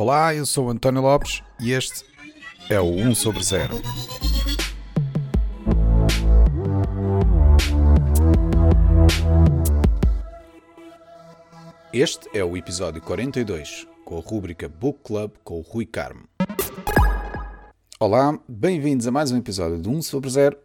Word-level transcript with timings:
Olá, 0.00 0.32
eu 0.32 0.46
sou 0.46 0.70
António 0.70 1.02
Lopes 1.02 1.42
e 1.58 1.72
este 1.72 2.04
é 2.70 2.80
o 2.80 2.84
1 2.84 3.16
sobre 3.16 3.42
0. 3.42 3.82
Este 11.92 12.28
é 12.32 12.44
o 12.44 12.56
episódio 12.56 13.02
42, 13.02 13.88
com 14.04 14.18
a 14.18 14.20
rúbrica 14.20 14.68
Book 14.68 15.00
Club 15.02 15.32
com 15.42 15.58
o 15.58 15.62
Rui 15.62 15.84
Carmo. 15.84 16.28
Olá, 17.98 18.38
bem-vindos 18.48 19.08
a 19.08 19.10
mais 19.10 19.32
um 19.32 19.36
episódio 19.36 19.82
de 19.82 19.88
1 19.88 20.02
sobre 20.02 20.30
0. 20.30 20.56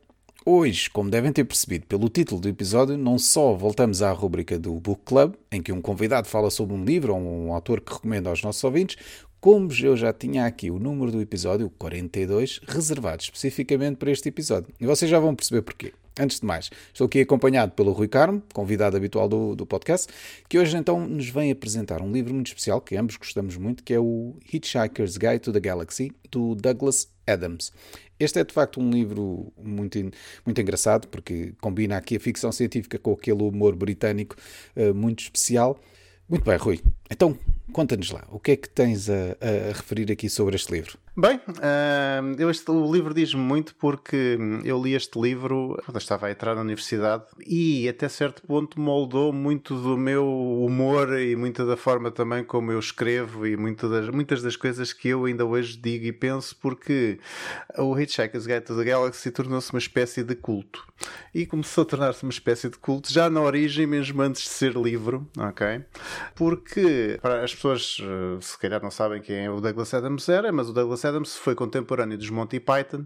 Hoje, 0.46 0.90
como 0.90 1.10
devem 1.10 1.32
ter 1.32 1.46
percebido 1.46 1.86
pelo 1.86 2.10
título 2.10 2.42
do 2.42 2.50
episódio, 2.50 2.98
não 2.98 3.18
só 3.18 3.54
voltamos 3.54 4.02
à 4.02 4.12
rúbrica 4.12 4.60
do 4.60 4.74
Book 4.74 5.04
Club, 5.06 5.36
em 5.50 5.62
que 5.62 5.72
um 5.72 5.82
convidado 5.82 6.28
fala 6.28 6.52
sobre 6.52 6.76
um 6.76 6.84
livro 6.84 7.16
ou 7.16 7.22
um 7.22 7.54
autor 7.54 7.80
que 7.80 7.94
recomenda 7.94 8.30
aos 8.30 8.44
nossos 8.44 8.62
ouvintes, 8.62 8.98
como 9.40 9.70
eu 9.82 9.96
já 9.96 10.12
tinha 10.12 10.46
aqui 10.46 10.70
o 10.70 10.78
número 10.78 11.14
do 11.14 11.22
episódio 11.22 11.70
42 11.78 12.60
reservado 12.68 13.24
especificamente 13.24 13.96
para 13.96 14.12
este 14.12 14.28
episódio. 14.28 14.68
E 14.82 14.86
vocês 14.86 15.10
já 15.10 15.18
vão 15.18 15.34
perceber 15.34 15.62
porquê. 15.62 15.94
Antes 16.20 16.42
de 16.42 16.46
mais, 16.46 16.70
estou 16.92 17.06
aqui 17.06 17.22
acompanhado 17.22 17.72
pelo 17.72 17.94
Rui 17.94 18.10
Carmo, 18.10 18.44
convidado 18.54 18.98
habitual 18.98 19.30
do, 19.30 19.56
do 19.56 19.66
podcast, 19.66 20.12
que 20.50 20.60
hoje 20.60 20.76
então 20.76 21.08
nos 21.08 21.28
vem 21.30 21.52
apresentar 21.52 22.02
um 22.02 22.12
livro 22.12 22.34
muito 22.34 22.48
especial 22.48 22.82
que 22.82 22.98
ambos 22.98 23.16
gostamos 23.16 23.56
muito, 23.56 23.82
que 23.82 23.94
é 23.94 24.00
o 24.00 24.36
Hitchhiker's 24.54 25.16
Guide 25.18 25.40
to 25.40 25.54
the 25.54 25.62
Galaxy, 25.62 26.12
do 26.30 26.54
Douglas 26.54 27.08
Adams. 27.26 27.72
Este 28.24 28.40
é 28.40 28.44
de 28.44 28.54
facto 28.54 28.80
um 28.80 28.90
livro 28.90 29.52
muito, 29.62 30.00
muito 30.46 30.62
engraçado, 30.62 31.08
porque 31.08 31.54
combina 31.62 31.98
aqui 31.98 32.16
a 32.16 32.20
ficção 32.20 32.52
científica 32.52 32.98
com 32.98 33.14
aquele 33.14 33.44
humor 33.44 33.76
britânico 33.76 34.36
uh, 34.76 34.94
muito 34.94 35.22
especial. 35.22 35.80
Muito 36.30 36.46
bem, 36.46 36.58
Rui. 36.58 36.80
Então, 37.10 37.38
conta-nos 37.72 38.12
lá, 38.12 38.24
o 38.30 38.40
que 38.40 38.52
é 38.52 38.56
que 38.56 38.70
tens 38.70 39.10
a, 39.10 39.14
a 39.14 39.74
referir 39.74 40.12
aqui 40.12 40.30
sobre 40.30 40.56
este 40.56 40.72
livro? 40.72 40.98
Bem, 41.16 41.36
uh, 41.38 42.36
eu 42.40 42.50
este, 42.50 42.72
o 42.72 42.92
livro 42.92 43.14
diz-me 43.14 43.40
muito 43.40 43.76
porque 43.76 44.36
eu 44.64 44.82
li 44.82 44.96
este 44.96 45.20
livro 45.22 45.80
quando 45.86 46.00
estava 46.00 46.26
a 46.26 46.32
entrar 46.32 46.56
na 46.56 46.62
universidade 46.62 47.26
e 47.46 47.88
até 47.88 48.10
certo 48.10 48.42
ponto 48.42 48.82
moldou 48.82 49.32
muito 49.32 49.80
do 49.80 49.96
meu 49.96 50.26
humor 50.26 51.20
e 51.20 51.36
muita 51.36 51.68
da 51.68 51.78
forma 51.78 52.10
também 52.10 52.44
como 52.44 52.72
eu 52.72 52.80
escrevo 52.80 53.46
e 53.46 53.56
muito 53.56 53.88
das, 53.88 54.10
muitas 54.10 54.42
das 54.42 54.56
coisas 54.56 54.92
que 54.92 55.10
eu 55.10 55.26
ainda 55.26 55.46
hoje 55.46 55.78
digo 55.78 56.04
e 56.06 56.12
penso 56.12 56.56
porque 56.60 57.20
o 57.78 57.96
Hitchhiker's 57.96 58.48
Guide 58.48 58.62
to 58.62 58.76
the 58.76 58.84
Galaxy 58.84 59.30
tornou-se 59.30 59.72
uma 59.72 59.80
espécie 59.80 60.24
de 60.24 60.34
culto 60.34 60.84
e 61.32 61.46
começou 61.46 61.84
a 61.84 61.86
tornar-se 61.86 62.24
uma 62.24 62.32
espécie 62.32 62.70
de 62.70 62.78
culto 62.80 63.14
já 63.14 63.30
na 63.30 63.42
origem 63.42 63.86
mesmo 63.86 64.20
antes 64.20 64.42
de 64.42 64.50
ser 64.50 64.74
livro, 64.74 65.28
ok? 65.38 65.84
Porque 66.34 67.03
as 67.44 67.54
pessoas 67.54 67.98
eh, 68.02 68.38
se 68.42 68.58
calhar 68.58 68.82
não 68.82 68.92
sabem 68.92 69.22
quem 69.22 69.46
é 69.46 69.50
o 69.50 69.62
Douglas 69.62 69.94
Adams 69.94 70.28
era, 70.30 70.52
mas 70.52 70.70
o 70.70 70.74
Douglas 70.74 71.06
Adams 71.06 71.36
foi 71.36 71.56
contemporâneo 71.56 72.18
dos 72.18 72.30
Monty 72.30 72.60
Python, 72.60 73.06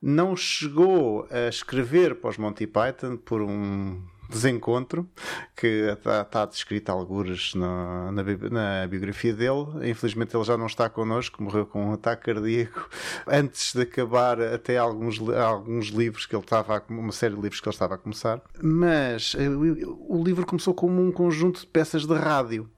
não 0.00 0.36
chegou 0.36 1.26
a 1.30 1.48
escrever 1.48 2.16
para 2.16 2.30
os 2.30 2.38
Monty 2.38 2.66
Python 2.66 3.16
por 3.16 3.42
um 3.42 4.02
desencontro 4.32 5.08
que 5.54 5.66
está, 5.92 6.22
está 6.22 6.46
descrito 6.46 6.90
algures 6.90 7.54
na, 7.54 8.10
na, 8.10 8.22
na, 8.22 8.86
biografia 8.86 9.32
dele. 9.32 9.90
Infelizmente 9.90 10.34
ele 10.34 10.44
já 10.44 10.56
não 10.56 10.66
está 10.66 10.88
connosco, 10.88 11.42
morreu 11.42 11.66
com 11.66 11.90
um 11.90 11.92
ataque 11.92 12.32
cardíaco 12.32 12.88
antes 13.28 13.74
de 13.74 13.82
acabar 13.82 14.40
até 14.40 14.78
alguns, 14.78 15.20
alguns 15.30 15.88
livros 15.88 16.26
que 16.26 16.34
ele 16.34 16.42
estava 16.42 16.78
a, 16.78 16.82
uma 16.92 17.12
série 17.12 17.34
de 17.34 17.40
livros 17.40 17.60
que 17.60 17.68
ele 17.68 17.74
estava 17.74 17.94
a 17.94 17.98
começar. 17.98 18.40
Mas 18.60 19.36
eh, 19.38 19.48
o 19.48 20.22
livro 20.24 20.46
começou 20.46 20.74
como 20.74 21.00
um 21.00 21.12
conjunto 21.12 21.60
de 21.60 21.66
peças 21.66 22.06
de 22.06 22.14
rádio 22.14 22.68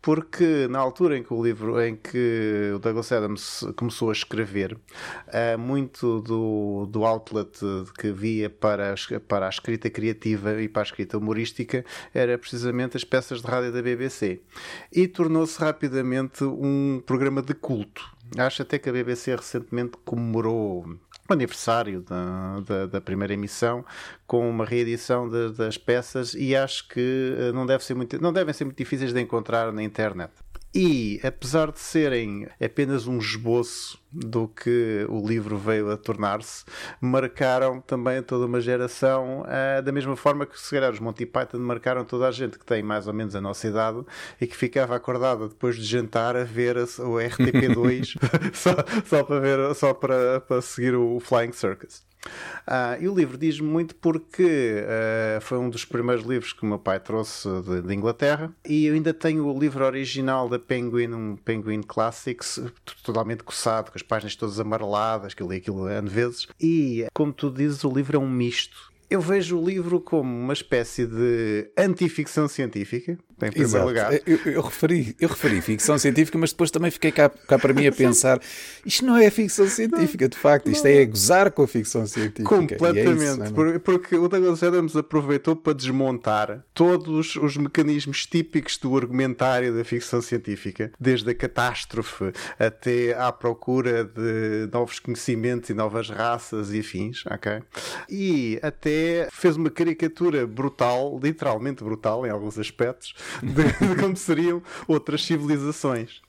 porque 0.00 0.66
na 0.68 0.78
altura 0.78 1.16
em 1.16 1.22
que 1.22 1.32
o 1.32 1.42
livro, 1.42 1.80
em 1.80 1.96
que 1.96 2.72
o 2.74 2.78
Douglas 2.78 3.10
Adams 3.10 3.64
começou 3.76 4.10
a 4.10 4.12
escrever, 4.12 4.74
uh, 4.74 5.58
muito 5.58 6.20
do, 6.20 6.86
do 6.90 7.04
outlet 7.04 7.58
que 7.98 8.12
via 8.12 8.50
para 8.50 8.94
para 9.28 9.46
a 9.46 9.48
escrita 9.48 9.88
criativa 9.90 10.60
e 10.60 10.68
para 10.68 10.82
a 10.82 10.84
escrita 10.84 11.18
humorística 11.18 11.84
era 12.12 12.36
precisamente 12.36 12.96
as 12.96 13.04
peças 13.04 13.40
de 13.40 13.46
rádio 13.46 13.72
da 13.72 13.82
BBC. 13.82 14.42
E 14.92 15.08
tornou-se 15.08 15.58
rapidamente 15.58 16.44
um 16.44 17.02
programa 17.04 17.42
de 17.42 17.54
culto. 17.54 18.02
Acho 18.36 18.62
até 18.62 18.78
que 18.78 18.88
a 18.88 18.92
BBC 18.92 19.36
recentemente 19.36 19.92
comemorou 20.04 20.98
o 21.28 21.32
aniversário 21.32 22.02
da, 22.02 22.60
da, 22.60 22.86
da, 22.86 23.00
primeira 23.00 23.32
emissão 23.32 23.84
com 24.26 24.48
uma 24.48 24.64
reedição 24.64 25.28
de, 25.28 25.52
das 25.52 25.78
peças 25.78 26.34
e 26.34 26.54
acho 26.54 26.86
que 26.88 27.34
eh, 27.38 27.52
não, 27.52 27.64
deve 27.64 27.82
ser 27.82 27.94
muito, 27.94 28.20
não 28.20 28.32
devem 28.32 28.52
ser 28.52 28.64
muito 28.64 28.76
difíceis 28.76 29.12
de 29.12 29.20
encontrar 29.20 29.72
na 29.72 29.82
internet. 29.82 30.32
E, 30.74 31.20
apesar 31.22 31.70
de 31.70 31.78
serem 31.78 32.48
apenas 32.60 33.06
um 33.06 33.18
esboço 33.18 33.96
do 34.10 34.48
que 34.48 35.06
o 35.08 35.24
livro 35.24 35.56
veio 35.56 35.88
a 35.88 35.96
tornar-se, 35.96 36.64
marcaram 37.00 37.80
também 37.80 38.20
toda 38.20 38.46
uma 38.46 38.60
geração, 38.60 39.42
uh, 39.42 39.80
da 39.82 39.92
mesma 39.92 40.16
forma 40.16 40.44
que, 40.44 40.60
se 40.60 40.70
calhar, 40.70 40.92
os 40.92 40.98
Monty 40.98 41.26
Python 41.26 41.58
marcaram 41.58 42.04
toda 42.04 42.26
a 42.26 42.32
gente 42.32 42.58
que 42.58 42.64
tem 42.64 42.82
mais 42.82 43.06
ou 43.06 43.14
menos 43.14 43.36
a 43.36 43.40
nossa 43.40 43.68
idade 43.68 44.04
e 44.40 44.48
que 44.48 44.56
ficava 44.56 44.96
acordada 44.96 45.48
depois 45.48 45.76
de 45.76 45.84
jantar 45.84 46.36
a 46.36 46.42
ver 46.42 46.76
o 46.76 47.18
RTP2 47.18 48.16
só, 48.52 48.74
só, 49.04 49.22
para 49.22 49.38
ver, 49.38 49.74
só 49.76 49.94
para, 49.94 50.40
para 50.40 50.60
seguir 50.60 50.96
o 50.96 51.20
Flying 51.20 51.52
Circus. 51.52 52.02
Uh, 52.66 53.02
e 53.02 53.08
o 53.08 53.14
livro 53.14 53.36
diz-me 53.36 53.68
muito 53.68 53.94
porque 53.96 54.82
uh, 54.82 55.40
foi 55.42 55.58
um 55.58 55.68
dos 55.68 55.84
primeiros 55.84 56.24
livros 56.24 56.52
que 56.52 56.62
o 56.62 56.66
meu 56.66 56.78
pai 56.78 56.98
trouxe 56.98 57.48
de, 57.62 57.82
de, 57.82 57.94
Inglaterra 57.94 58.52
e 58.66 58.86
eu 58.86 58.94
ainda 58.94 59.12
tenho 59.12 59.46
o 59.46 59.58
livro 59.58 59.84
original 59.84 60.48
da 60.48 60.58
Penguin, 60.58 61.12
um 61.12 61.36
Penguin 61.36 61.82
Classics, 61.82 62.60
totalmente 63.02 63.44
coçado, 63.44 63.90
com 63.90 63.98
as 63.98 64.02
páginas 64.02 64.34
todas 64.34 64.58
amareladas, 64.58 65.34
que 65.34 65.42
eu 65.42 65.48
li 65.48 65.56
aquilo 65.56 65.88
N 65.88 66.08
vezes. 66.08 66.46
E, 66.58 67.06
como 67.12 67.32
tu 67.32 67.50
dizes, 67.50 67.84
o 67.84 67.92
livro 67.92 68.16
é 68.16 68.20
um 68.20 68.28
misto 68.28 68.94
eu 69.10 69.20
vejo 69.20 69.58
o 69.58 69.64
livro 69.64 70.00
como 70.00 70.28
uma 70.28 70.52
espécie 70.52 71.06
de 71.06 71.70
antificção 71.78 72.48
científica, 72.48 73.16
em 73.42 73.50
primeiro 73.50 73.62
Exato. 73.62 73.86
lugar. 73.86 74.12
Eu, 74.26 74.38
eu, 74.44 74.62
referi, 74.62 75.16
eu 75.20 75.28
referi 75.28 75.60
ficção 75.60 75.98
científica, 75.98 76.38
mas 76.38 76.50
depois 76.50 76.70
também 76.70 76.90
fiquei 76.90 77.10
cá, 77.10 77.28
cá 77.28 77.58
para 77.58 77.72
mim 77.72 77.86
a 77.86 77.92
pensar: 77.92 78.40
isto 78.84 79.04
não 79.04 79.16
é 79.16 79.30
ficção 79.30 79.66
científica, 79.66 80.28
de 80.28 80.36
facto, 80.36 80.70
isto 80.70 80.86
é 80.86 81.04
gozar 81.04 81.50
com 81.50 81.62
a 81.62 81.68
ficção 81.68 82.06
científica. 82.06 82.42
É 82.42 82.58
Completamente, 82.58 83.42
é 83.42 83.44
isso, 83.44 83.80
porque 83.80 84.16
o 84.16 84.28
Douglas 84.28 84.62
Adams 84.62 84.96
aproveitou 84.96 85.56
para 85.56 85.72
desmontar 85.72 86.64
todos 86.72 87.36
os 87.36 87.56
mecanismos 87.56 88.26
típicos 88.26 88.78
do 88.78 88.96
argumentário 88.96 89.76
da 89.76 89.84
ficção 89.84 90.20
científica, 90.20 90.92
desde 90.98 91.30
a 91.30 91.34
catástrofe 91.34 92.32
até 92.58 93.14
à 93.14 93.32
procura 93.32 94.04
de 94.04 94.68
novos 94.72 94.98
conhecimentos 94.98 95.70
e 95.70 95.74
novas 95.74 96.08
raças 96.08 96.72
e 96.72 96.80
afins, 96.80 97.24
ok? 97.26 97.62
E 98.08 98.58
até 98.62 99.28
fez 99.32 99.56
uma 99.56 99.70
caricatura 99.70 100.46
brutal, 100.46 101.18
literalmente 101.22 101.82
brutal 101.82 102.26
em 102.26 102.30
alguns 102.30 102.58
aspectos, 102.58 103.14
de, 103.42 103.88
de 103.88 104.00
como 104.00 104.16
seriam 104.16 104.62
outras 104.86 105.24
civilizações. 105.24 106.22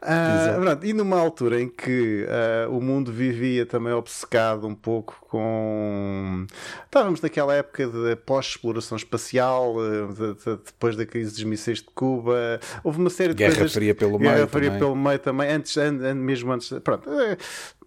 Uh, 0.00 0.60
pronto, 0.60 0.86
e 0.86 0.92
numa 0.92 1.18
altura 1.18 1.60
em 1.60 1.68
que 1.68 2.24
uh, 2.24 2.70
o 2.70 2.80
mundo 2.80 3.12
vivia 3.12 3.66
também 3.66 3.92
obcecado 3.92 4.66
um 4.66 4.74
pouco 4.74 5.16
com. 5.28 6.46
Estávamos 6.84 7.20
naquela 7.20 7.54
época 7.54 7.86
de 7.86 8.16
pós-exploração 8.16 8.96
espacial, 8.96 9.74
de, 10.14 10.34
de, 10.34 10.56
depois 10.64 10.96
da 10.96 11.04
crise 11.04 11.32
dos 11.32 11.44
mísseis 11.44 11.78
de 11.78 11.88
Cuba, 11.94 12.60
houve 12.84 12.98
uma 13.00 13.10
série 13.10 13.34
de 13.34 13.38
Guerra 13.38 13.54
coisas. 13.54 13.72
Fria 13.72 13.94
pelo 13.94 14.18
Guerra 14.18 14.36
meio. 14.36 14.48
Fria 14.48 14.66
também. 14.66 14.78
pelo 14.78 14.96
meio 14.96 15.18
também, 15.18 15.50
antes, 15.50 15.76
an, 15.76 15.98
an, 16.02 16.14
mesmo 16.14 16.52
antes. 16.52 16.70
Pronto. 16.84 17.08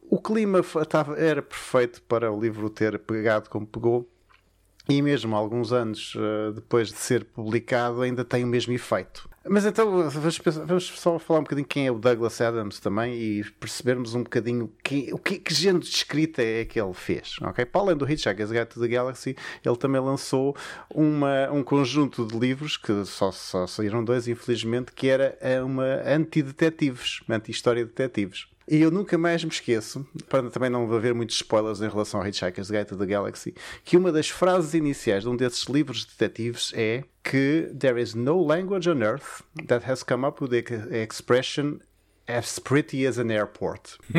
O 0.10 0.20
clima 0.20 0.62
era 1.18 1.42
perfeito 1.42 2.02
para 2.02 2.32
o 2.32 2.40
livro 2.40 2.70
ter 2.70 2.98
pegado 3.00 3.50
como 3.50 3.66
pegou 3.66 4.10
e 4.90 5.02
mesmo 5.02 5.36
alguns 5.36 5.72
anos 5.72 6.16
uh, 6.16 6.52
depois 6.54 6.90
de 6.90 6.98
ser 6.98 7.24
publicado 7.24 8.02
ainda 8.02 8.26
tem 8.26 8.44
o 8.44 8.48
mesmo 8.48 8.74
efeito. 8.74 9.30
Mas 9.48 9.66
então 9.66 10.10
vamos, 10.68 10.88
só 10.88 11.18
falar 11.18 11.40
um 11.40 11.44
bocadinho 11.44 11.68
quem 11.68 11.88
é 11.88 11.92
o 11.92 11.98
Douglas 11.98 12.42
Adams 12.42 12.80
também 12.80 13.16
e 13.16 13.44
percebermos 13.60 14.14
um 14.14 14.24
bocadinho 14.24 14.72
que, 14.84 15.14
o 15.14 15.18
que, 15.18 15.40
que 15.40 15.54
género 15.54 15.84
de 15.84 15.90
escrita 15.90 16.44
é 16.44 16.66
que 16.66 16.80
ele 16.80 16.94
fez. 16.94 17.38
Okay? 17.42 17.66
Para 17.66 17.82
além 17.82 17.98
do 17.98 18.10
Hitchhiker's 18.10 18.52
Guide 18.52 18.66
to 18.66 18.80
the 18.80 18.88
Galaxy, 18.88 19.36
ele 19.66 19.78
também 19.78 20.02
lançou 20.02 20.56
uma, 20.94 21.50
um 21.52 21.64
conjunto 21.64 22.26
de 22.26 22.38
livros, 22.38 22.76
que 22.76 23.06
só, 23.06 23.32
só 23.32 23.66
saíram 23.66 24.04
dois, 24.04 24.28
infelizmente, 24.28 24.92
que 24.92 25.08
era 25.08 25.38
eh, 25.40 25.62
uma 25.62 26.02
anti-detetives, 26.06 27.22
anti-história 27.30 27.86
de 27.86 27.92
detetives. 27.92 28.48
E 28.72 28.80
eu 28.84 28.92
nunca 28.92 29.18
mais 29.18 29.44
me 29.44 29.50
esqueço, 29.50 30.06
para 30.30 30.48
também 30.52 30.70
não 30.70 30.94
haver 30.94 31.12
muitos 31.16 31.38
spoilers 31.38 31.82
em 31.82 31.90
relação 31.90 32.20
ao 32.20 32.28
Hitchhiker's 32.28 32.70
Guide 32.70 32.86
to 32.86 32.96
the 32.96 33.06
Galaxy, 33.08 33.56
que 33.84 33.98
uma 33.98 34.12
das 34.12 34.30
frases 34.30 34.76
iniciais 34.76 35.24
de 35.24 35.30
um 35.30 35.36
desses 35.36 35.64
livros 35.64 36.06
de 36.06 36.12
detetives 36.12 36.72
é 36.76 37.04
que 37.24 37.72
there 37.80 38.00
is 38.00 38.14
no 38.14 38.46
language 38.46 38.88
on 38.88 39.02
earth 39.02 39.42
that 39.66 39.90
has 39.90 40.04
come 40.04 40.24
up 40.24 40.44
with 40.44 40.50
the 40.50 41.02
expression 41.02 41.80
as 42.30 42.60
pretty 42.60 43.06
as 43.06 43.18
an 43.18 43.32
airport. 43.32 43.98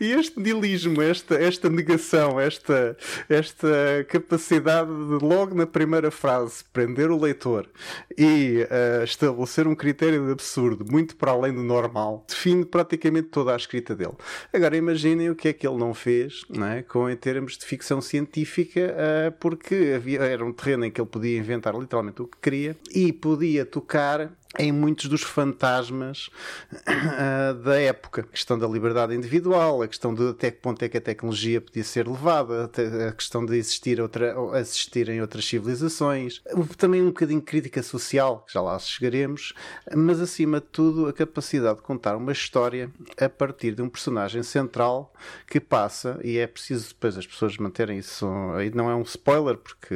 e 0.00 0.12
este 0.12 0.40
nihilismo, 0.40 1.02
esta, 1.02 1.34
esta 1.34 1.68
negação, 1.68 2.40
esta, 2.40 2.96
esta 3.28 4.06
capacidade 4.08 4.88
de, 4.88 5.24
logo 5.24 5.54
na 5.54 5.66
primeira 5.66 6.10
frase, 6.10 6.64
prender 6.72 7.10
o 7.10 7.20
leitor 7.20 7.68
e 8.16 8.66
uh, 8.70 9.04
estabelecer 9.04 9.66
um 9.66 9.74
critério 9.74 10.26
de 10.26 10.32
absurdo 10.32 10.84
muito 10.90 11.16
para 11.16 11.32
além 11.32 11.52
do 11.52 11.62
normal, 11.62 12.24
define 12.28 12.64
praticamente 12.64 13.28
toda 13.28 13.52
a 13.52 13.56
escrita 13.56 13.94
dele. 13.94 14.14
Agora 14.52 14.76
imaginem 14.76 15.30
o 15.30 15.34
que 15.34 15.48
é 15.48 15.52
que 15.52 15.66
ele 15.66 15.76
não 15.76 15.92
fez 15.92 16.38
não 16.48 16.66
é? 16.66 16.82
Com, 16.82 17.08
em 17.08 17.16
termos 17.16 17.56
de 17.56 17.64
ficção 17.64 18.00
científica, 18.00 18.80
uh, 18.80 19.32
porque 19.38 19.92
havia, 19.96 20.20
era 20.20 20.44
um 20.44 20.52
terreno 20.52 20.84
em 20.84 20.90
que 20.90 21.00
ele 21.00 21.08
podia 21.08 21.38
inventar 21.38 21.74
literalmente 21.74 22.22
o 22.22 22.26
que 22.26 22.38
queria 22.40 22.76
e 22.94 23.12
podia 23.12 23.64
tocar 23.64 24.32
em 24.56 24.72
muitos 24.72 25.08
dos 25.08 25.22
fantasmas 25.22 26.30
uh, 26.72 27.54
da 27.62 27.78
época. 27.78 28.22
A 28.22 28.24
questão 28.24 28.58
da 28.58 28.66
liberdade 28.66 29.14
individual, 29.14 29.82
a 29.82 29.88
questão 29.88 30.14
de 30.14 30.28
até 30.28 30.50
que 30.50 30.60
ponto 30.60 30.82
é 30.82 30.88
que 30.88 30.96
a 30.96 31.00
tecnologia 31.00 31.60
podia 31.60 31.84
ser 31.84 32.08
levada, 32.08 32.70
a 33.08 33.12
questão 33.12 33.44
de 33.44 33.56
existir 33.56 34.00
outra, 34.00 34.38
outras 34.38 35.44
civilizações, 35.44 36.40
também 36.76 37.02
um 37.02 37.08
bocadinho 37.08 37.40
de 37.40 37.46
crítica 37.46 37.82
social, 37.82 38.44
que 38.46 38.54
já 38.54 38.60
lá 38.60 38.78
chegaremos, 38.78 39.52
mas 39.94 40.20
acima 40.20 40.60
de 40.60 40.66
tudo 40.66 41.08
a 41.08 41.12
capacidade 41.12 41.76
de 41.76 41.82
contar 41.82 42.16
uma 42.16 42.32
história 42.32 42.90
a 43.20 43.28
partir 43.28 43.74
de 43.74 43.82
um 43.82 43.88
personagem 43.88 44.42
central 44.42 45.12
que 45.46 45.60
passa, 45.60 46.18
e 46.22 46.38
é 46.38 46.46
preciso 46.46 46.88
depois 46.88 47.18
as 47.18 47.26
pessoas 47.26 47.56
manterem 47.58 47.98
isso, 47.98 48.26
aí 48.56 48.70
não 48.70 48.90
é 48.90 48.94
um 48.94 49.02
spoiler, 49.02 49.56
porque 49.56 49.94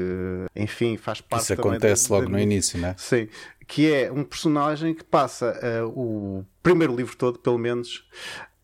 enfim 0.54 0.96
faz 0.96 1.20
parte 1.20 1.44
Isso 1.44 1.52
acontece 1.54 2.08
da, 2.08 2.14
logo 2.14 2.26
da, 2.26 2.32
no 2.32 2.38
início, 2.38 2.78
né? 2.78 2.94
Sim, 2.98 3.28
que 3.66 3.92
é 3.92 4.10
um 4.10 4.24
personagem 4.24 4.94
que 4.94 5.04
passa 5.04 5.58
uh, 5.84 5.88
o 5.88 6.46
primeiro 6.62 6.94
livro 6.94 7.16
todo, 7.16 7.38
pelo 7.38 7.58
menos, 7.58 8.08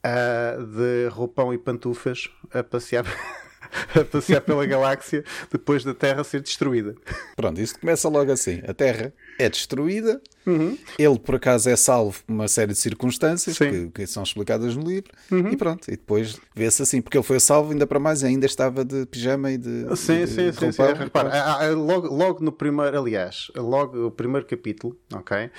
uh, 0.04 0.64
de 0.64 1.08
roupão 1.08 1.52
e 1.52 1.58
pantufas 1.58 2.28
a 2.52 2.62
passear. 2.62 3.04
a 3.94 4.04
passear 4.04 4.40
pela 4.40 4.64
galáxia 4.66 5.24
depois 5.50 5.84
da 5.84 5.94
Terra 5.94 6.24
ser 6.24 6.40
destruída. 6.40 6.94
Pronto, 7.36 7.60
isso 7.60 7.78
começa 7.78 8.08
logo 8.08 8.32
assim. 8.32 8.62
A 8.66 8.72
Terra 8.72 9.12
é 9.38 9.48
destruída 9.48 10.20
Uhum. 10.48 10.78
Ele, 10.98 11.18
por 11.18 11.34
acaso, 11.34 11.68
é 11.68 11.76
salvo 11.76 12.22
por 12.24 12.32
uma 12.32 12.48
série 12.48 12.72
de 12.72 12.78
circunstâncias 12.78 13.58
que, 13.58 13.88
que, 13.88 14.06
são 14.06 14.22
explicadas 14.22 14.74
no 14.74 14.82
livro 14.82 15.12
uhum. 15.30 15.50
e 15.50 15.56
pronto. 15.56 15.86
E 15.88 15.90
depois 15.90 16.40
vê-se 16.54 16.82
assim, 16.82 17.02
porque 17.02 17.18
ele 17.18 17.24
foi 17.24 17.38
salvo, 17.38 17.72
ainda 17.72 17.86
para 17.86 17.98
mais, 17.98 18.24
ainda 18.24 18.46
estava 18.46 18.82
de 18.82 19.04
pijama 19.04 19.50
e 19.50 19.58
de. 19.58 19.96
Sim, 19.96 20.20
de, 20.20 20.26
sim, 20.26 20.52
sim, 20.52 20.72
sim. 20.72 20.82
Repara, 20.96 21.70
logo, 21.74 22.08
logo 22.08 22.42
no 22.42 22.50
primeiro, 22.50 22.98
aliás, 22.98 23.50
logo 23.54 24.06
o 24.06 24.10
primeiro 24.10 24.46
capítulo, 24.46 24.96
ok? 25.12 25.46
Uh, 25.46 25.50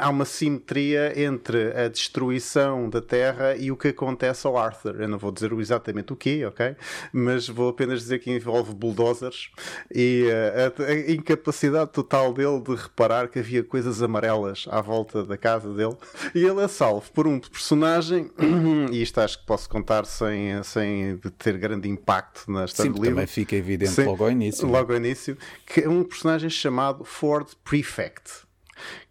há 0.00 0.08
uma 0.08 0.24
simetria 0.24 1.12
entre 1.20 1.72
a 1.78 1.88
destruição 1.88 2.88
da 2.88 3.02
Terra 3.02 3.54
e 3.54 3.70
o 3.70 3.76
que 3.76 3.88
acontece 3.88 4.46
ao 4.46 4.56
Arthur. 4.56 5.02
Eu 5.02 5.08
não 5.08 5.18
vou 5.18 5.30
dizer 5.30 5.52
exatamente 5.52 6.12
o 6.12 6.16
que, 6.16 6.44
ok? 6.46 6.74
Mas 7.12 7.48
vou 7.48 7.68
apenas 7.68 8.00
dizer 8.00 8.18
que 8.20 8.30
envolve 8.30 8.74
bulldozers 8.74 9.50
e 9.94 10.24
uh, 10.26 10.82
a, 10.82 10.86
a 10.86 11.10
incapacidade 11.10 11.90
total 11.92 12.32
dele 12.32 12.60
de 12.62 12.74
reparar 12.74 13.28
que 13.28 13.38
havia 13.38 13.62
coisas 13.74 14.00
amarelas 14.00 14.66
à 14.70 14.80
volta 14.80 15.24
da 15.24 15.36
casa 15.36 15.74
dele. 15.74 15.96
E 16.32 16.44
ele 16.44 16.62
é 16.62 16.68
salvo 16.68 17.10
por 17.10 17.26
um 17.26 17.40
personagem, 17.40 18.30
e 18.92 19.02
isto 19.02 19.20
acho 19.20 19.40
que 19.40 19.44
posso 19.44 19.68
contar 19.68 20.04
sem, 20.04 20.62
sem 20.62 21.18
ter 21.36 21.58
grande 21.58 21.88
impacto 21.88 22.48
na 22.48 22.66
história 22.66 22.92
Sim, 22.92 22.96
do 22.96 23.02
livro. 23.02 23.16
também 23.16 23.26
fica 23.26 23.56
evidente 23.56 23.90
Sim, 23.90 24.04
logo 24.04 24.22
ao 24.22 24.30
início. 24.30 24.68
Logo 24.68 24.92
ao 24.92 24.96
início, 24.96 25.36
que 25.66 25.80
é 25.80 25.88
um 25.88 26.04
personagem 26.04 26.48
chamado 26.48 27.04
Ford 27.04 27.48
Prefect, 27.64 28.46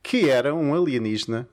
que 0.02 0.30
era 0.30 0.56
um 0.56 0.74
alienígena 0.74 1.46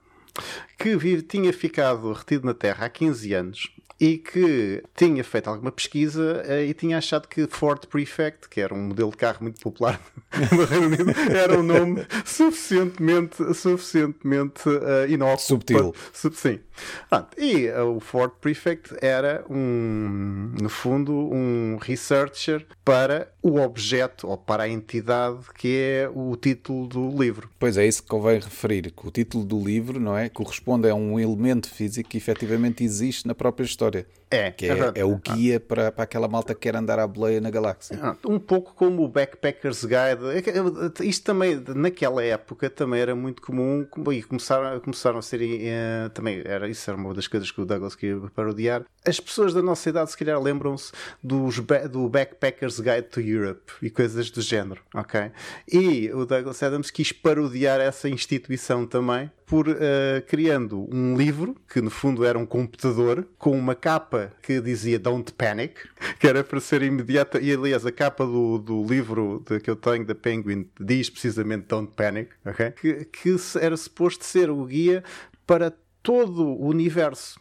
que 0.79 1.21
tinha 1.23 1.53
ficado 1.53 2.13
retido 2.13 2.47
na 2.47 2.55
Terra 2.55 2.87
há 2.87 2.89
15 2.89 3.35
anos 3.35 3.80
e 4.01 4.17
que 4.17 4.83
tinha 4.97 5.23
feito 5.23 5.49
alguma 5.51 5.71
pesquisa 5.71 6.43
uh, 6.49 6.65
e 6.65 6.73
tinha 6.73 6.97
achado 6.97 7.29
que 7.29 7.47
Ford 7.47 7.87
Prefect, 7.87 8.49
que 8.49 8.61
era 8.61 8.73
um 8.73 8.89
modelo 8.89 9.11
de 9.11 9.17
carro 9.19 9.39
muito 9.43 9.61
popular 9.61 10.01
no 10.57 10.65
Reino 10.65 10.87
Unido, 10.87 11.11
era 11.31 11.59
um 11.59 11.63
nome 11.63 12.07
suficientemente, 12.25 13.37
suficientemente 13.55 14.67
uh, 14.67 15.07
inócuo. 15.07 15.39
Subtil. 15.39 15.95
Sub, 16.15 16.35
sim. 16.35 16.61
E 17.37 17.69
uh, 17.69 17.97
o 17.97 18.01
Ford 18.01 18.33
Prefect 18.41 18.97
era 19.03 19.45
um, 19.51 20.55
no 20.59 20.71
fundo, 20.71 21.13
um 21.13 21.77
researcher 21.79 22.67
para 22.83 23.31
o 23.43 23.61
objeto 23.61 24.29
ou 24.29 24.39
para 24.39 24.63
a 24.63 24.69
entidade 24.69 25.41
que 25.55 25.77
é 25.77 26.11
o 26.15 26.35
título 26.37 26.87
do 26.87 27.11
livro. 27.11 27.51
Pois 27.59 27.77
é, 27.77 27.87
isso 27.87 28.03
que 28.03 28.09
convém 28.09 28.41
referir, 28.41 28.91
que 28.91 29.07
o 29.07 29.11
título 29.11 29.45
do 29.45 29.63
livro, 29.63 30.01
não 30.01 30.17
é? 30.17 30.31
Corresponde 30.31 30.89
a 30.89 30.95
um 30.95 31.21
elemento 31.21 31.69
físico 31.69 32.09
que 32.09 32.17
efetivamente 32.17 32.83
existe 32.83 33.27
na 33.27 33.35
própria 33.35 33.65
história 33.65 33.90
história. 33.91 34.20
É, 34.31 34.53
que 34.53 34.67
é, 34.67 34.93
é, 34.95 35.05
o 35.05 35.17
guia 35.17 35.59
para, 35.59 35.91
para 35.91 36.05
aquela 36.05 36.29
malta 36.29 36.55
que 36.55 36.61
quer 36.61 36.77
andar 36.77 37.01
à 37.01 37.07
boleia 37.07 37.41
na 37.41 37.51
galáxia. 37.51 37.99
Um 38.25 38.39
pouco 38.39 38.73
como 38.75 39.03
o 39.03 39.09
Backpacker's 39.09 39.85
Guide. 39.85 40.25
É 41.01 41.05
isto 41.05 41.25
também, 41.25 41.61
naquela 41.75 42.23
época, 42.23 42.71
também 42.71 43.01
era 43.01 43.15
muito 43.15 43.43
comum 43.43 43.85
e 44.13 44.23
começaram, 44.23 44.79
começaram 44.79 45.19
a 45.19 45.23
ser. 45.23 45.41
Uh, 45.41 46.11
também 46.11 46.43
era 46.45 46.69
isso, 46.69 46.89
era 46.89 46.97
uma 46.97 47.13
das 47.13 47.27
coisas 47.27 47.51
que 47.51 47.61
o 47.61 47.65
Douglas 47.65 47.97
queria 47.97 48.21
parodiar. 48.35 48.85
As 49.05 49.19
pessoas 49.19 49.53
da 49.53 49.63
nossa 49.63 49.89
idade, 49.89 50.13
se 50.13 50.17
calhar, 50.17 50.41
lembram-se 50.41 50.93
do 51.23 52.09
Backpacker's 52.09 52.79
Guide 52.79 53.09
to 53.11 53.21
Europe 53.21 53.73
e 53.83 53.91
coisas 53.91 54.31
do 54.31 54.41
género, 54.41 54.81
ok? 54.95 55.33
E 55.67 56.11
o 56.13 56.25
Douglas 56.25 56.63
Adams 56.63 56.91
quis 56.91 57.11
parodiar 57.11 57.81
essa 57.81 58.09
instituição 58.09 58.87
também 58.87 59.31
por 59.51 59.69
uh, 59.69 59.75
criando 60.29 60.89
um 60.95 61.17
livro 61.17 61.57
que 61.69 61.81
no 61.81 61.91
fundo 61.91 62.25
era 62.25 62.39
um 62.39 62.47
computador 62.47 63.27
com 63.37 63.51
uma 63.51 63.75
capa 63.75 64.20
que 64.43 64.61
dizia 64.61 64.99
Don't 64.99 65.33
Panic, 65.33 65.75
que 66.19 66.27
era 66.27 66.43
para 66.43 66.61
ser 66.61 66.83
imediata. 66.83 67.41
E 67.41 67.53
aliás, 67.53 67.85
a 67.87 67.93
capa 67.93 68.25
do, 68.25 68.59
do 68.59 68.85
livro 68.85 69.43
de, 69.47 69.61
que 69.61 69.71
eu 69.71 69.77
tenho 69.77 70.05
da 70.05 70.15
Penguin 70.15 70.69
diz 70.79 71.09
precisamente 71.11 71.67
Don't 71.67 71.93
Panic, 71.95 72.31
okay? 72.45 72.73
que, 72.73 73.05
que 73.07 73.37
era 73.61 73.77
suposto 73.77 74.25
ser 74.25 74.51
o 74.51 74.65
guia 74.65 75.03
para 75.47 75.73
todo 76.03 76.47
o 76.47 76.67
universo 76.67 77.41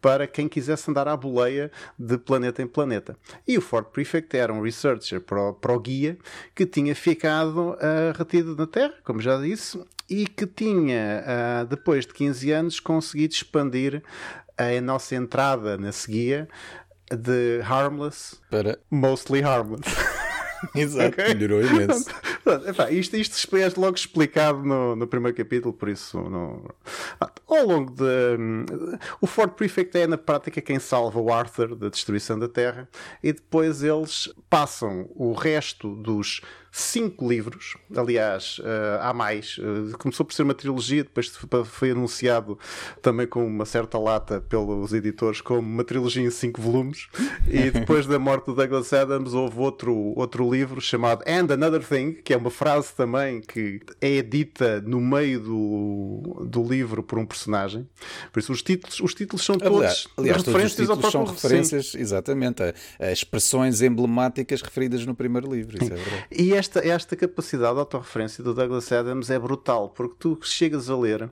para 0.00 0.26
quem 0.26 0.48
quisesse 0.48 0.90
andar 0.90 1.06
à 1.08 1.16
boleia 1.16 1.70
de 1.98 2.16
planeta 2.16 2.62
em 2.62 2.66
planeta. 2.66 3.16
E 3.46 3.58
o 3.58 3.60
Ford 3.60 3.86
Prefect 3.86 4.36
era 4.36 4.52
um 4.52 4.62
researcher 4.62 5.20
para 5.20 5.50
o, 5.50 5.52
para 5.52 5.72
o 5.72 5.78
guia 5.78 6.18
que 6.54 6.66
tinha 6.66 6.94
ficado 6.94 7.72
uh, 7.72 7.76
retido 8.16 8.56
na 8.56 8.66
Terra, 8.66 8.94
como 9.04 9.20
já 9.20 9.38
disse, 9.40 9.78
e 10.10 10.26
que 10.26 10.46
tinha, 10.46 11.24
uh, 11.24 11.66
depois 11.66 12.04
de 12.04 12.12
15 12.12 12.50
anos, 12.50 12.80
conseguido 12.80 13.32
expandir 13.32 14.02
a 14.58 14.80
nossa 14.80 15.14
entrada 15.14 15.78
nesse 15.78 16.10
guia 16.10 16.48
de 17.10 17.60
harmless 17.62 18.40
para 18.50 18.78
mostly 18.90 19.42
harmless. 19.42 19.84
Exato, 20.74 21.08
okay? 21.08 21.34
melhorou 21.34 21.62
imenso. 21.62 22.10
Epá, 22.66 22.90
isto, 22.90 23.16
isto 23.16 23.56
é 23.56 23.68
logo 23.76 23.96
explicado 23.96 24.62
no, 24.62 24.94
no 24.94 25.06
primeiro 25.06 25.36
capítulo, 25.36 25.72
por 25.72 25.88
isso 25.88 26.18
no... 26.18 26.68
ao 27.48 27.66
longo 27.66 27.92
de. 27.92 28.36
Um, 28.38 28.64
o 29.20 29.26
Ford 29.26 29.52
Prefect 29.52 29.96
é 29.96 30.06
na 30.06 30.18
prática 30.18 30.60
quem 30.60 30.78
salva 30.78 31.18
o 31.18 31.32
Arthur 31.32 31.74
da 31.74 31.88
destruição 31.88 32.38
da 32.38 32.48
Terra 32.48 32.88
e 33.22 33.32
depois 33.32 33.82
eles 33.82 34.32
passam 34.48 35.08
o 35.14 35.32
resto 35.32 35.94
dos 35.96 36.40
cinco 36.70 37.28
livros. 37.28 37.76
Aliás, 37.94 38.58
uh, 38.60 39.00
há 39.00 39.12
mais. 39.12 39.58
Uh, 39.58 39.96
começou 39.98 40.24
por 40.24 40.32
ser 40.32 40.42
uma 40.42 40.54
trilogia, 40.54 41.02
depois 41.02 41.32
foi 41.66 41.90
anunciado 41.90 42.58
também 43.02 43.26
com 43.26 43.46
uma 43.46 43.64
certa 43.64 43.98
lata 43.98 44.40
pelos 44.40 44.92
editores 44.92 45.40
como 45.40 45.60
uma 45.60 45.84
trilogia 45.84 46.22
em 46.22 46.30
cinco 46.30 46.60
volumes. 46.60 47.08
E 47.48 47.70
depois 47.72 48.06
da 48.06 48.18
morte 48.18 48.46
do 48.46 48.54
Douglas 48.54 48.92
Adams 48.92 49.34
houve 49.34 49.58
outro, 49.58 49.94
outro 50.16 50.50
livro 50.50 50.80
chamado 50.80 51.22
And 51.26 51.52
Another 51.52 51.84
Thing, 51.84 52.12
que 52.12 52.32
é 52.32 52.36
uma 52.36 52.50
frase 52.50 52.92
também 52.94 53.40
que 53.40 53.80
é 54.00 54.22
dita 54.22 54.80
no 54.80 55.00
meio 55.00 55.40
do, 55.40 56.46
do 56.46 56.62
livro 56.62 57.02
por 57.02 57.18
um 57.18 57.26
personagem. 57.26 57.88
Por 58.32 58.40
isso, 58.40 58.52
os 58.52 58.62
títulos, 58.62 59.00
os 59.00 59.14
títulos 59.14 59.44
são 59.44 59.58
todos 59.58 59.78
aliás, 59.78 60.08
aliás 60.16 60.42
referências 60.42 60.86
todos 60.86 60.90
os 60.90 60.96
títulos 60.96 61.12
são 61.12 61.24
referências, 61.24 61.94
exatamente, 61.94 62.62
a, 62.62 62.74
a, 62.98 63.12
expressões 63.12 63.82
emblemáticas 63.82 64.62
referidas 64.62 65.04
no 65.04 65.14
primeiro 65.14 65.52
livro. 65.52 65.76
Isso 65.76 65.92
é 65.92 65.96
verdade. 65.96 66.26
E 66.30 66.59
esta, 66.60 66.86
esta 66.86 67.16
capacidade 67.16 67.74
de 67.74 67.80
autorreferência 67.80 68.44
do 68.44 68.54
Douglas 68.54 68.92
Adams 68.92 69.30
é 69.30 69.38
brutal, 69.38 69.88
porque 69.88 70.16
tu 70.18 70.38
chegas 70.42 70.90
a 70.90 70.96
ler 70.96 71.30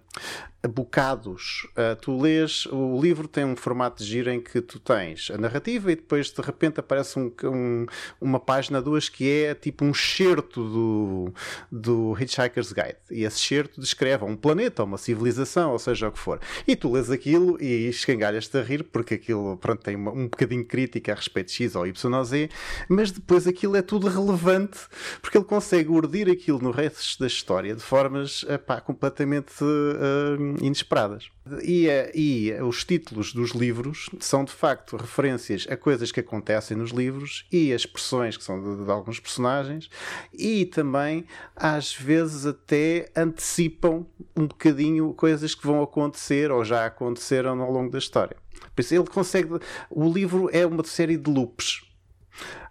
bocados. 0.66 1.68
Uh, 1.70 1.94
tu 2.00 2.20
lês, 2.20 2.66
o 2.66 3.00
livro 3.00 3.28
tem 3.28 3.44
um 3.44 3.54
formato 3.54 4.02
de 4.02 4.08
giro 4.08 4.30
em 4.30 4.40
que 4.40 4.60
tu 4.60 4.80
tens 4.80 5.30
a 5.30 5.38
narrativa 5.38 5.92
e 5.92 5.96
depois 5.96 6.32
de 6.32 6.42
repente 6.42 6.80
aparece 6.80 7.18
um, 7.18 7.32
um, 7.44 7.86
uma 8.20 8.40
página, 8.40 8.82
duas, 8.82 9.08
que 9.08 9.44
é 9.44 9.54
tipo 9.54 9.84
um 9.84 9.90
excerto 9.90 10.64
do, 10.64 11.34
do 11.70 12.16
Hitchhiker's 12.18 12.72
Guide. 12.72 12.96
E 13.10 13.22
esse 13.22 13.36
excerto 13.36 13.80
descreve 13.80 14.24
um 14.24 14.36
planeta, 14.36 14.82
uma 14.82 14.98
civilização, 14.98 15.72
ou 15.72 15.78
seja 15.78 16.08
o 16.08 16.12
que 16.12 16.18
for. 16.18 16.40
E 16.66 16.74
tu 16.74 16.90
lês 16.90 17.08
aquilo 17.10 17.56
e 17.62 17.88
escangalhas-te 17.88 18.58
a 18.58 18.62
rir 18.62 18.82
porque 18.82 19.14
aquilo 19.14 19.56
pronto, 19.58 19.82
tem 19.82 19.94
uma, 19.94 20.10
um 20.10 20.24
bocadinho 20.24 20.64
crítica 20.64 21.12
a 21.12 21.14
respeito 21.14 21.48
de 21.48 21.54
X 21.54 21.76
ou 21.76 21.86
Y 21.86 22.14
ou 22.14 22.24
Z, 22.24 22.50
mas 22.88 23.12
depois 23.12 23.46
aquilo 23.46 23.76
é 23.76 23.82
tudo 23.82 24.08
relevante 24.08 24.78
porque 25.22 25.38
ele 25.38 25.44
consegue 25.44 25.88
urdir 25.88 26.28
aquilo 26.28 26.58
no 26.58 26.72
resto 26.72 27.20
da 27.20 27.28
história 27.28 27.74
de 27.76 27.82
formas 27.82 28.44
epá, 28.48 28.80
completamente. 28.80 29.52
Uh, 29.62 30.47
inesperadas. 30.60 31.30
E, 31.62 31.88
eh, 31.88 32.12
e 32.14 32.52
os 32.62 32.84
títulos 32.84 33.32
dos 33.32 33.52
livros 33.52 34.10
são 34.20 34.44
de 34.44 34.52
facto 34.52 34.96
referências 34.96 35.66
a 35.68 35.76
coisas 35.76 36.12
que 36.12 36.20
acontecem 36.20 36.76
nos 36.76 36.90
livros 36.90 37.46
e 37.50 37.72
as 37.72 37.82
expressões 37.82 38.36
que 38.36 38.44
são 38.44 38.60
de, 38.60 38.84
de 38.84 38.90
alguns 38.90 39.18
personagens 39.18 39.88
e 40.32 40.66
também 40.66 41.24
às 41.56 41.94
vezes 41.94 42.46
até 42.46 43.10
antecipam 43.16 44.06
um 44.36 44.46
bocadinho 44.46 45.14
coisas 45.14 45.54
que 45.54 45.66
vão 45.66 45.82
acontecer 45.82 46.50
ou 46.50 46.64
já 46.64 46.86
aconteceram 46.86 47.60
ao 47.62 47.72
longo 47.72 47.90
da 47.90 47.98
história. 47.98 48.36
Por 48.74 48.80
isso 48.80 48.94
ele 48.94 49.06
consegue. 49.06 49.58
O 49.90 50.12
livro 50.12 50.48
é 50.52 50.66
uma 50.66 50.84
série 50.84 51.16
de 51.16 51.30
loops. 51.30 51.82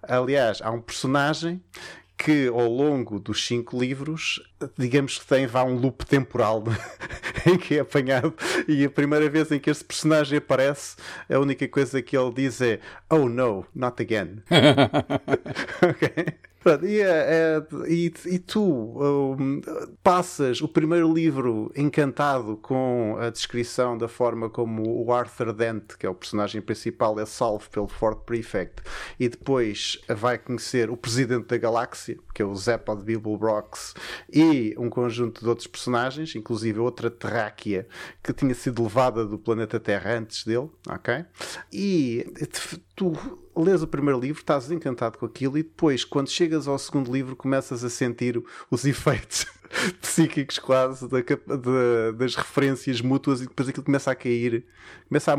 Aliás, 0.02 0.62
há 0.62 0.72
um 0.72 0.82
personagem 0.82 1.62
que 2.18 2.48
ao 2.48 2.68
longo 2.68 3.20
dos 3.20 3.46
cinco 3.46 3.80
livros, 3.80 4.42
digamos 4.78 5.20
que 5.20 5.26
tem 5.26 5.46
vá 5.46 5.64
um 5.64 5.76
loop 5.76 6.06
temporal 6.06 6.64
em 7.46 7.58
que 7.58 7.76
é 7.76 7.80
apanhado 7.82 8.34
e 8.68 8.84
a 8.84 8.90
primeira 8.90 9.30
vez 9.30 9.52
em 9.52 9.60
que 9.60 9.70
este 9.70 9.84
personagem 9.84 10.40
aparece, 10.40 10.96
a 11.30 11.38
única 11.38 11.68
coisa 11.68 12.02
que 12.02 12.18
ele 12.18 12.34
diz 12.34 12.60
é 12.60 12.80
Oh 13.10 13.30
no, 13.30 13.66
not 13.76 14.02
again. 14.02 14.42
ok? 16.60 16.90
E, 16.90 17.02
é, 17.02 17.06
é, 17.08 17.68
e, 17.88 18.14
e, 18.26 18.40
tu 18.40 18.64
um, 18.64 19.62
passas 20.04 20.62
o 20.62 20.68
primeiro 20.68 21.12
livro 21.14 21.72
encantado 21.76 22.58
com 22.58 23.18
a 23.20 23.30
descrição 23.30 23.98
da 23.98 24.08
forma 24.08 24.50
como 24.50 25.06
o 25.06 25.12
Arthur 25.14 25.54
Dent, 25.54 25.96
que 25.98 26.06
é 26.06 26.10
o 26.10 26.16
personagem 26.16 26.62
principal, 26.62 27.20
é 27.20 27.26
salvo 27.26 27.70
pelo 27.70 27.88
Fort 27.88 28.24
Prefect, 28.26 28.84
e 29.20 29.30
depois 29.30 30.00
vai 30.10 30.38
conhecer 30.38 30.90
o 30.90 30.98
Presidente 30.98 31.48
da 31.48 31.58
Galáxia, 31.58 32.18
que 32.34 32.42
é 32.42 32.46
o 32.46 32.56
Zeppa 32.56 32.96
de 32.96 33.04
Bibelbrox, 33.04 33.94
e 34.32 34.76
um 34.78 34.90
conjunto 34.90 35.42
de 35.42 35.50
outros 35.50 35.68
personagens, 35.68 36.36
inclusive 36.36 36.80
outra 36.80 37.10
terráquea 37.10 37.88
que 38.24 38.34
tinha 38.34 38.54
sido 38.54 38.84
levada 38.84 39.26
do 39.26 39.38
planeta 39.38 39.80
Terra 39.80 40.18
antes 40.18 40.44
dele, 40.44 40.70
ok? 40.90 41.26
E 41.72 42.26
tu 42.96 43.14
lês 43.64 43.82
o 43.82 43.88
primeiro 43.88 44.20
livro, 44.20 44.42
estás 44.42 44.72
encantado 44.72 45.18
com 45.18 45.26
aquilo 45.26 45.58
e 45.58 45.64
depois, 45.64 46.06
quando 46.06 46.30
chegas 46.30 46.68
ao 46.68 46.78
segundo 46.78 47.12
livro, 47.12 47.36
começas 47.36 47.84
a 47.84 47.90
sentir 47.90 48.42
os 48.70 48.84
efeitos 48.86 49.46
psíquicos 50.02 50.60
quase 50.60 51.08
da, 51.08 51.20
das 52.18 52.36
referências 52.36 53.02
mútuas 53.02 53.42
e 53.42 53.48
depois 53.48 53.70
aquilo 53.70 53.86
começa 53.86 54.12
a 54.12 54.16
cair. 54.16 54.66
Começa 55.08 55.34
a, 55.34 55.38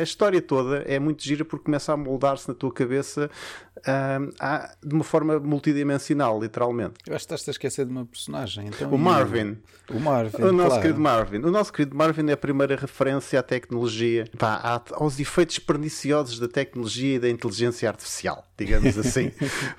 a 0.00 0.02
história 0.02 0.40
toda 0.40 0.82
é 0.86 0.98
muito 0.98 1.22
gira 1.22 1.44
porque 1.44 1.64
começa 1.64 1.92
a 1.92 1.96
moldar-se 1.96 2.48
na 2.48 2.54
tua 2.54 2.72
cabeça 2.72 3.30
uh, 3.78 4.86
de 4.86 4.94
uma 4.94 5.04
forma 5.04 5.38
multidimensional, 5.38 6.40
literalmente. 6.40 6.94
Eu 7.06 7.14
acho 7.14 7.26
que 7.26 7.34
estás 7.34 7.48
a 7.48 7.50
esquecer 7.50 7.86
de 7.86 7.92
uma 7.92 8.06
personagem. 8.06 8.68
Então, 8.68 8.90
o 8.90 8.98
Marvin. 8.98 9.58
O 9.90 10.00
Marvin. 10.00 10.42
O 10.42 10.52
nosso 10.52 10.68
claro. 10.68 10.82
querido 10.82 11.00
Marvin. 11.00 11.38
O 11.38 11.50
nosso 11.50 11.72
querido 11.72 11.96
Marvin 11.96 12.28
é 12.28 12.32
a 12.32 12.36
primeira 12.36 12.76
referência 12.76 13.38
à 13.38 13.42
tecnologia, 13.42 14.24
pá, 14.38 14.82
aos 14.92 15.18
efeitos 15.18 15.58
perniciosos 15.58 16.38
da 16.38 16.48
tecnologia 16.48 17.16
e 17.16 17.18
da 17.18 17.28
inteligência 17.28 17.88
artificial, 17.88 18.46
digamos 18.64 18.98
assim. 18.98 19.30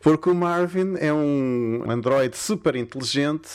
porque 0.02 0.30
o 0.30 0.36
Marvin 0.36 0.96
é 0.98 1.14
um 1.14 1.84
androide 1.90 2.38
super 2.38 2.76
inteligente 2.76 3.50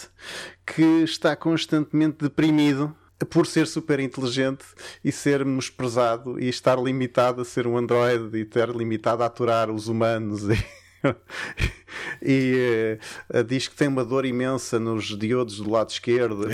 que 0.66 1.02
está 1.02 1.34
constantemente 1.36 2.18
deprimido 2.20 2.94
por 3.30 3.46
ser 3.46 3.66
super 3.66 3.98
inteligente 3.98 4.64
e 5.04 5.10
ser 5.10 5.44
menosprezado 5.44 6.38
e 6.38 6.48
estar 6.48 6.78
limitado 6.78 7.42
a 7.42 7.44
ser 7.44 7.66
um 7.66 7.76
androide 7.76 8.36
e 8.38 8.42
estar 8.42 8.68
limitado 8.68 9.22
a 9.22 9.26
aturar 9.26 9.70
os 9.70 9.88
humanos 9.88 10.44
e, 10.44 10.56
e 12.22 12.98
uh, 13.32 13.44
diz 13.44 13.68
que 13.68 13.74
tem 13.74 13.88
uma 13.88 14.04
dor 14.04 14.24
imensa 14.24 14.78
nos 14.78 15.16
diodos 15.16 15.58
do 15.58 15.70
lado 15.70 15.90
esquerdo. 15.90 16.48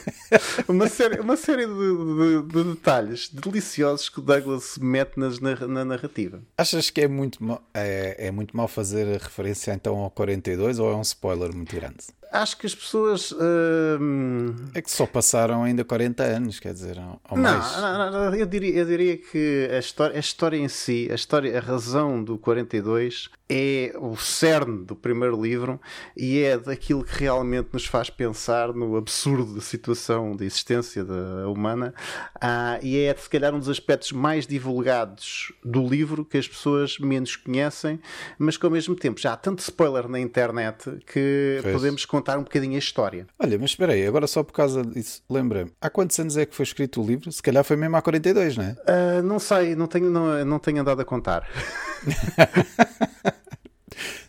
uma 0.68 0.88
série, 0.88 1.20
uma 1.20 1.36
série 1.36 1.66
de, 1.66 1.72
de, 1.72 2.42
de, 2.42 2.64
detalhes 2.70 3.28
deliciosos 3.28 4.08
que 4.08 4.18
o 4.18 4.22
Douglas 4.22 4.78
mete 4.78 5.18
nas, 5.18 5.40
na, 5.40 5.54
na, 5.66 5.84
narrativa. 5.84 6.40
Achas 6.56 6.90
que 6.90 7.00
é 7.00 7.08
muito, 7.08 7.42
mal, 7.42 7.62
é, 7.74 8.26
é 8.26 8.30
muito 8.30 8.56
mal 8.56 8.68
fazer 8.68 9.06
a 9.08 9.18
referência 9.18 9.72
então 9.72 9.96
ao 9.98 10.10
42 10.10 10.78
ou 10.78 10.90
é 10.92 10.96
um 10.96 11.02
spoiler 11.02 11.54
muito 11.54 11.74
grande? 11.74 12.04
acho 12.32 12.56
que 12.56 12.66
as 12.66 12.74
pessoas. 12.74 13.32
Uh... 13.32 14.54
É 14.74 14.80
que 14.80 14.90
só 14.90 15.06
passaram 15.06 15.64
ainda 15.64 15.84
40 15.84 16.22
anos, 16.22 16.60
quer 16.60 16.72
dizer, 16.72 16.96
ou 17.28 17.36
não, 17.36 17.42
mais. 17.42 17.76
Não, 17.76 18.10
não, 18.10 18.34
eu, 18.34 18.46
diria, 18.46 18.74
eu 18.74 18.86
diria 18.86 19.16
que 19.16 19.68
a 19.72 19.78
história, 19.78 20.16
a 20.16 20.20
história 20.20 20.56
em 20.56 20.68
si, 20.68 21.08
a, 21.10 21.14
história, 21.14 21.56
a 21.56 21.60
razão 21.60 22.22
do 22.22 22.38
42 22.38 23.28
é 23.48 23.92
o 23.98 24.16
cerne 24.16 24.69
do 24.76 24.94
primeiro 24.94 25.40
livro 25.40 25.80
e 26.16 26.40
é 26.40 26.58
daquilo 26.58 27.04
que 27.04 27.18
realmente 27.18 27.68
nos 27.72 27.86
faz 27.86 28.10
pensar 28.10 28.72
no 28.72 28.96
absurdo 28.96 29.54
da 29.54 29.60
situação 29.60 30.34
de 30.34 30.44
existência 30.44 31.04
da 31.04 31.48
humana 31.48 31.94
ah, 32.40 32.78
e 32.82 32.98
é 32.98 33.14
se 33.14 33.28
calhar 33.28 33.54
um 33.54 33.58
dos 33.58 33.68
aspectos 33.68 34.12
mais 34.12 34.46
divulgados 34.46 35.52
do 35.64 35.86
livro 35.86 36.24
que 36.24 36.38
as 36.38 36.48
pessoas 36.48 36.98
menos 36.98 37.36
conhecem, 37.36 38.00
mas 38.38 38.56
que 38.56 38.64
ao 38.64 38.72
mesmo 38.72 38.94
tempo 38.94 39.20
já 39.20 39.32
há 39.32 39.36
tanto 39.36 39.60
spoiler 39.60 40.08
na 40.08 40.18
internet 40.20 40.90
que 41.06 41.60
podemos 41.72 42.04
contar 42.04 42.38
um 42.38 42.42
bocadinho 42.42 42.76
a 42.76 42.78
história. 42.78 43.26
Olha, 43.38 43.58
mas 43.58 43.70
espera 43.70 43.92
aí, 43.92 44.06
agora 44.06 44.26
só 44.26 44.42
por 44.42 44.52
causa 44.52 44.82
disso, 44.82 45.22
lembra-me, 45.28 45.72
há 45.80 45.90
quantos 45.90 46.18
anos 46.18 46.36
é 46.36 46.46
que 46.46 46.54
foi 46.54 46.64
escrito 46.64 47.02
o 47.02 47.06
livro? 47.06 47.30
Se 47.32 47.42
calhar 47.42 47.64
foi 47.64 47.76
mesmo 47.76 47.96
há 47.96 48.02
42, 48.02 48.56
não 48.56 48.64
é? 48.64 48.70
Uh, 48.70 49.22
não 49.22 49.38
sei, 49.38 49.74
não 49.74 49.86
tenho, 49.86 50.10
não, 50.10 50.44
não 50.44 50.58
tenho 50.58 50.80
andado 50.80 51.00
a 51.00 51.04
contar. 51.04 51.48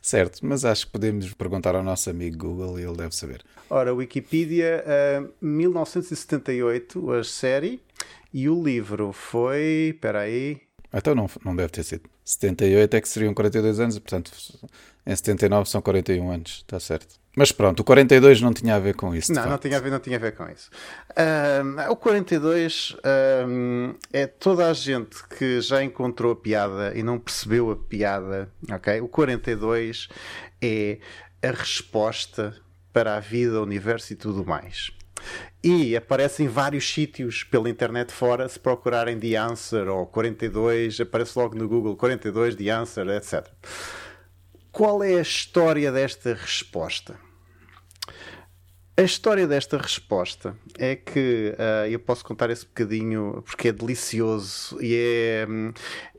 certo, 0.01 0.46
mas 0.46 0.65
acho 0.65 0.86
que 0.86 0.91
podemos 0.91 1.31
perguntar 1.34 1.75
ao 1.75 1.84
nosso 1.84 2.10
amigo 2.10 2.38
Google 2.38 2.79
e 2.79 2.84
ele 2.84 2.98
deve 2.98 3.15
saber. 3.15 3.43
Ora, 3.70 3.93
Wikipedia, 3.93 4.84
uh, 4.86 5.34
1978, 5.41 7.12
a 7.12 7.24
série, 7.24 7.81
e 8.34 8.50
o 8.50 8.62
livro 8.62 9.12
foi. 9.12 9.91
Espera 9.93 10.22
aí. 10.22 10.62
Então 10.93 11.15
não, 11.15 11.29
não 11.46 11.55
deve 11.55 11.70
ter 11.70 11.84
sido. 11.84 12.10
78 12.25 12.93
é 12.96 13.01
que 13.01 13.10
seriam 13.10 13.34
42 13.34 13.79
anos, 13.79 14.00
portanto, 14.00 14.31
em 15.05 15.15
79 15.15 15.70
são 15.70 15.81
41 15.81 16.31
anos, 16.31 16.51
está 16.58 16.79
certo. 16.79 17.20
Mas 17.35 17.51
pronto, 17.51 17.79
o 17.79 17.83
42 17.83 18.41
não 18.41 18.53
tinha 18.53 18.75
a 18.75 18.79
ver 18.79 18.95
com 18.95 19.15
isso. 19.15 19.31
Não, 19.33 19.50
não 19.50 19.57
tinha, 19.57 19.77
a 19.77 19.79
ver, 19.79 19.89
não 19.89 20.00
tinha 20.00 20.17
a 20.17 20.19
ver 20.19 20.35
com 20.35 20.50
isso. 20.50 20.69
Um, 21.17 21.91
o 21.91 21.95
42 21.95 22.97
um, 23.47 23.93
é 24.11 24.27
toda 24.27 24.69
a 24.69 24.73
gente 24.73 25.17
que 25.29 25.61
já 25.61 25.81
encontrou 25.81 26.33
a 26.33 26.35
piada 26.35 26.91
e 26.93 27.01
não 27.01 27.17
percebeu 27.17 27.71
a 27.71 27.75
piada, 27.75 28.51
ok? 28.69 29.00
O 29.00 29.07
42 29.07 30.09
é 30.61 31.00
a 31.41 31.51
resposta 31.51 32.53
para 32.91 33.15
a 33.15 33.19
vida, 33.21 33.59
o 33.59 33.63
universo 33.63 34.11
e 34.11 34.15
tudo 34.17 34.45
mais. 34.45 34.91
E 35.63 35.95
aparece 35.95 36.43
em 36.43 36.47
vários 36.47 36.91
sítios 36.91 37.43
pela 37.43 37.69
internet 37.69 38.11
fora, 38.11 38.50
se 38.50 38.59
procurarem 38.59 39.19
The 39.19 39.38
Answer 39.38 39.88
ou 39.88 40.05
42, 40.07 41.00
aparece 41.00 41.38
logo 41.38 41.55
no 41.55 41.69
Google 41.69 41.95
42, 41.95 42.55
The 42.55 42.69
Answer, 42.71 43.07
etc. 43.09 43.47
Qual 44.71 45.03
é 45.03 45.15
a 45.17 45.21
história 45.21 45.91
desta 45.91 46.33
resposta? 46.33 47.19
A 48.98 49.03
história 49.03 49.48
desta 49.48 49.77
resposta 49.77 50.55
é 50.77 50.95
que 50.95 51.55
uh, 51.57 51.88
eu 51.89 51.98
posso 51.98 52.25
contar 52.25 52.50
esse 52.50 52.65
bocadinho 52.65 53.41
porque 53.45 53.69
é 53.69 53.71
delicioso 53.71 54.77
e 54.81 54.93
é, 54.93 55.48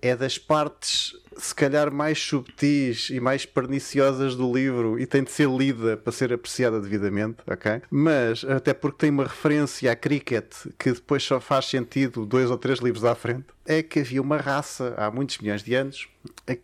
é 0.01 0.17
das 0.17 0.39
partes, 0.39 1.13
se 1.37 1.55
calhar, 1.55 1.93
mais 1.93 2.19
subtis 2.19 3.11
e 3.11 3.21
mais 3.21 3.45
perniciosas 3.45 4.35
do 4.35 4.51
livro 4.51 4.99
e 4.99 5.07
tem 5.07 5.23
de 5.23 5.31
ser 5.31 5.51
lida 5.51 5.99
para 5.99 6.13
ser 6.13 6.33
apreciada 6.33 6.81
devidamente, 6.81 7.39
ok? 7.47 7.83
Mas, 7.91 8.43
até 8.43 8.73
porque 8.73 8.99
tem 8.99 9.11
uma 9.11 9.25
referência 9.25 9.93
a 9.93 9.95
cricket 9.95 10.51
que 10.79 10.93
depois 10.93 11.23
só 11.23 11.39
faz 11.41 11.67
sentido 11.67 12.25
dois 12.25 12.51
ou 12.51 12.57
três 12.57 12.79
livros 12.79 13.05
à 13.05 13.15
frente, 13.15 13.47
é 13.67 13.83
que 13.83 14.01
havia 14.01 14.21
uma 14.21 14.39
raça 14.39 14.95
há 14.97 15.11
muitos 15.11 15.39
milhões 15.39 15.63
de 15.63 15.75
anos 15.75 16.09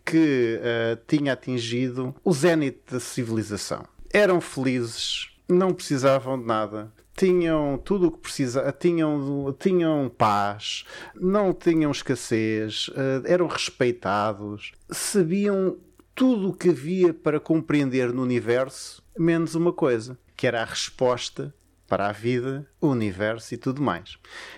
que 0.03 0.59
uh, 0.59 0.99
tinha 1.07 1.33
atingido 1.33 2.15
o 2.23 2.33
zénite 2.33 2.79
da 2.91 2.99
civilização. 2.99 3.85
Eram 4.11 4.41
felizes, 4.41 5.29
não 5.49 5.73
precisavam 5.73 6.39
de 6.39 6.45
nada, 6.45 6.93
tinham 7.17 7.77
tudo 7.77 8.07
o 8.07 8.11
que 8.11 8.19
precisavam, 8.19 8.71
tinham, 8.71 9.55
tinham 9.59 10.11
paz, 10.15 10.85
não 11.15 11.53
tinham 11.53 11.91
escassez, 11.91 12.87
uh, 12.89 13.25
eram 13.25 13.47
respeitados, 13.47 14.71
sabiam 14.89 15.77
tudo 16.15 16.49
o 16.49 16.53
que 16.53 16.69
havia 16.69 17.13
para 17.13 17.39
compreender 17.39 18.13
no 18.13 18.21
universo, 18.21 19.03
menos 19.17 19.55
uma 19.55 19.73
coisa, 19.73 20.17
que 20.35 20.47
era 20.47 20.61
a 20.61 20.65
resposta 20.65 21.53
para 21.87 22.07
a 22.07 22.11
vida, 22.11 22.67
o 22.79 22.87
universo 22.87 23.53
e 23.53 23.57
tudo 23.57 23.81
mais. 23.81 24.17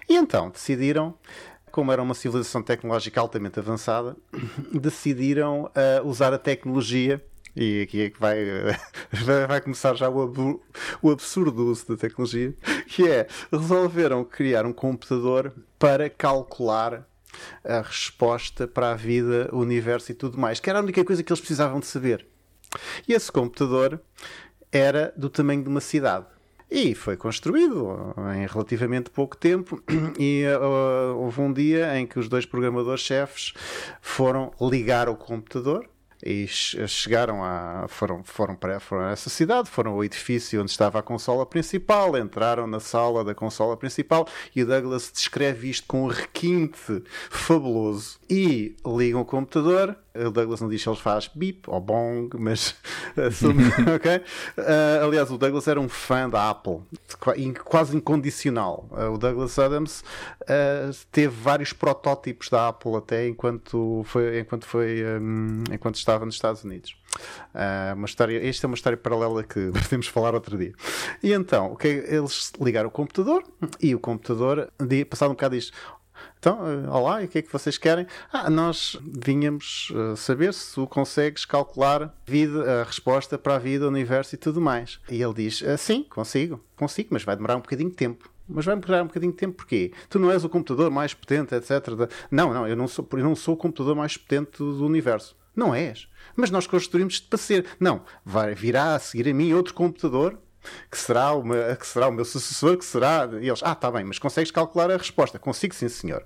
E 0.10 0.16
então 0.16 0.50
decidiram 0.50 1.18
como 1.72 1.92
era 1.92 2.02
uma 2.02 2.14
civilização 2.14 2.62
tecnológica 2.62 3.20
altamente 3.20 3.58
avançada, 3.58 4.16
decidiram 4.74 5.64
uh, 5.66 6.06
usar 6.08 6.34
a 6.34 6.38
tecnologia. 6.38 7.24
E 7.56 7.82
aqui 7.82 8.02
é 8.04 8.10
que 8.10 8.20
vai, 8.20 8.38
vai 9.48 9.62
começar 9.62 9.94
já 9.96 10.10
o, 10.10 10.62
o 11.02 11.12
absurdo 11.12 11.66
uso 11.66 11.88
da 11.90 11.98
tecnologia, 11.98 12.54
que 12.88 13.08
é 13.08 13.28
resolveram 13.52 14.24
criar 14.24 14.66
um 14.66 14.74
computador 14.74 15.54
para 15.78 16.10
calcular 16.10 17.08
a 17.64 17.82
resposta 17.82 18.68
para 18.68 18.92
a 18.92 18.96
vida, 18.96 19.50
o 19.52 19.60
universo 19.60 20.12
e 20.12 20.16
tudo 20.16 20.38
mais, 20.38 20.60
que 20.60 20.70
era 20.70 20.80
a 20.80 20.82
única 20.82 21.04
coisa 21.04 21.24
que 21.24 21.32
eles 21.32 21.40
precisavam 21.40 21.80
de 21.80 21.88
saber. 21.88 22.26
E 23.08 23.14
esse 23.14 23.32
computador 23.32 24.02
era 24.72 25.14
do 25.18 25.30
tamanho 25.30 25.64
de 25.64 25.70
uma 25.70 25.82
cidade. 25.82 26.26
E 26.70 26.96
foi 26.96 27.18
construído 27.18 28.16
em 28.34 28.48
relativamente 28.48 29.10
pouco 29.10 29.36
tempo. 29.36 29.82
E 30.18 30.46
uh, 30.46 31.18
houve 31.18 31.42
um 31.42 31.52
dia 31.52 31.98
em 32.00 32.08
que 32.08 32.18
os 32.18 32.30
dois 32.30 32.46
programadores-chefes 32.46 33.54
foram 34.00 34.54
ligar 34.62 35.10
o 35.10 35.16
computador 35.16 35.90
e 36.24 36.48
chegaram 36.48 37.44
a 37.44 37.86
foram 37.88 38.24
foram 38.24 38.56
para 38.56 38.80
foram 38.80 39.06
a 39.06 39.12
essa 39.12 39.30
cidade 39.30 39.70
foram 39.70 39.92
ao 39.92 40.04
edifício 40.04 40.62
onde 40.62 40.72
estava 40.72 41.00
a 41.00 41.02
consola 41.02 41.46
principal 41.46 42.18
entraram 42.18 42.68
na 42.68 42.80
sala 42.80 43.24
da 43.24 43.34
consola 43.34 43.76
principal 43.76 44.28
e 44.56 44.64
o 44.64 44.66
Douglas 44.66 45.12
descreve 45.14 45.70
isto 45.70 45.88
com 45.88 46.04
um 46.04 46.08
requinte 46.08 47.04
fabuloso 47.30 48.20
e 48.30 48.76
ligam 48.86 49.22
o 49.22 49.26
computador 49.26 49.98
o 50.14 50.30
Douglas 50.30 50.60
não 50.60 50.68
diz 50.68 50.82
se 50.82 50.90
ele 50.90 50.98
faz 50.98 51.30
bip 51.34 51.70
ou 51.70 51.80
bong, 51.80 52.30
mas 52.38 52.76
assume, 53.16 53.64
ok? 53.96 54.18
Uh, 54.58 55.06
aliás, 55.06 55.32
o 55.32 55.38
Douglas 55.38 55.68
era 55.68 55.80
um 55.80 55.88
fã 55.88 56.30
da 56.30 56.50
Apple, 56.50 56.80
quase 57.64 57.96
incondicional. 57.96 58.88
Uh, 58.92 59.14
o 59.14 59.18
Douglas 59.18 59.58
Adams 59.58 60.04
uh, 60.42 60.94
teve 61.12 61.34
vários 61.34 61.72
protótipos 61.72 62.50
da 62.50 62.68
Apple 62.68 62.96
até 62.96 63.28
enquanto 63.28 64.04
foi, 64.06 64.40
enquanto 64.40 64.66
foi, 64.66 65.02
um, 65.18 65.64
enquanto 65.72 65.96
estava 65.96 66.11
nos 66.20 66.36
Estados 66.36 66.64
Unidos. 66.64 66.96
uma 67.96 68.06
história, 68.06 68.48
esta 68.48 68.66
é 68.66 68.68
uma 68.68 68.76
história 68.76 68.98
paralela 68.98 69.44
que 69.44 69.72
podemos 69.84 70.08
falar 70.08 70.34
outro 70.34 70.58
dia. 70.58 70.74
E 71.24 71.32
então, 71.34 71.72
okay, 71.74 72.04
eles 72.08 72.52
ligaram 72.60 72.90
o 72.90 72.92
computador 72.92 73.44
e 73.80 73.96
o 73.96 74.00
computador, 74.00 74.72
passado 75.10 75.30
um 75.30 75.34
bocado, 75.34 75.56
diz: 75.56 75.72
então, 76.40 76.60
eh, 76.68 76.90
olá, 76.90 77.22
o 77.22 77.28
que 77.28 77.38
é 77.38 77.42
que 77.42 77.54
vocês 77.54 77.78
querem? 77.78 78.08
Ah, 78.34 78.50
nós 78.50 78.98
vinhamos 79.04 79.92
uh, 79.92 80.18
saber 80.18 80.54
se 80.54 80.74
tu 80.74 80.88
consegues 80.88 81.46
calcular 81.46 82.04
a, 82.04 82.12
vida, 82.26 82.82
a 82.82 82.84
resposta 82.84 83.38
para 83.38 83.56
a 83.56 83.60
vida, 83.60 83.86
o 83.86 83.90
universo 83.90 84.34
e 84.34 84.38
tudo 84.38 84.60
mais. 84.60 85.00
E 85.10 85.22
ele 85.22 85.34
diz: 85.36 85.64
ah, 85.64 85.78
sim, 85.78 86.04
consigo, 86.04 86.60
consigo, 86.76 87.10
mas 87.12 87.24
vai 87.24 87.36
demorar 87.36 87.58
um 87.58 87.62
bocadinho 87.62 87.92
de 87.92 87.96
tempo. 87.96 88.28
Mas 88.50 88.66
vai 88.66 88.76
demorar 88.76 89.04
um 89.04 89.08
bocadinho 89.08 89.32
de 89.32 89.38
tempo 89.38 89.56
porquê? 89.56 89.94
Tu 90.10 90.18
não 90.18 90.32
és 90.32 90.44
o 90.44 90.50
computador 90.50 90.90
mais 90.90 91.14
potente, 91.14 91.54
etc. 91.54 91.72
Não, 92.32 92.52
não, 92.52 92.68
eu 92.68 92.76
não 92.76 92.88
sou, 92.88 93.08
eu 93.14 93.24
não 93.24 93.36
sou 93.36 93.54
o 93.54 93.58
computador 93.58 93.96
mais 93.96 94.18
potente 94.18 94.58
do 94.58 94.84
universo. 94.84 95.36
Não 95.56 95.74
és. 95.76 96.08
Mas 96.36 96.50
nós 96.50 96.68
construímos-te 96.68 97.28
para 97.28 97.38
ser. 97.38 97.66
Não, 97.80 98.04
vai, 98.24 98.54
virá 98.54 98.96
a 98.96 99.00
seguir 99.00 99.30
a 99.30 99.34
mim 99.34 99.54
outro 99.54 99.74
computador 99.74 100.40
que 100.90 100.98
será, 100.98 101.34
uma, 101.34 101.76
que 101.76 101.88
será 101.88 102.08
o 102.08 102.12
meu 102.12 102.26
sucessor, 102.26 102.78
que 102.78 102.86
será. 102.86 103.28
E 103.42 103.48
eles, 103.48 103.62
ah, 103.64 103.72
está 103.72 103.92
bem, 103.92 104.04
mas 104.04 104.20
consegues 104.20 104.52
calcular 104.52 104.92
a 104.92 104.98
resposta? 104.98 105.40
Consigo, 105.40 105.74
sim, 105.74 105.90
senhor. 105.90 106.24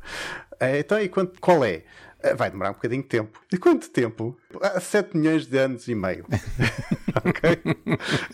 Eh, 0.59 0.79
então, 0.79 0.99
e 0.99 1.07
quanto, 1.07 1.39
qual 1.39 1.63
é? 1.63 1.83
Eh, 2.21 2.33
vai 2.33 2.49
demorar 2.49 2.71
um 2.71 2.73
bocadinho 2.73 3.01
de 3.01 3.07
tempo. 3.07 3.39
E 3.51 3.57
quanto 3.57 3.89
tempo? 3.89 4.37
Há 4.61 4.79
7 4.79 5.15
milhões 5.15 5.45
de 5.45 5.57
anos 5.57 5.87
e 5.87 5.95
meio. 5.95 6.25
ok? 7.23 7.59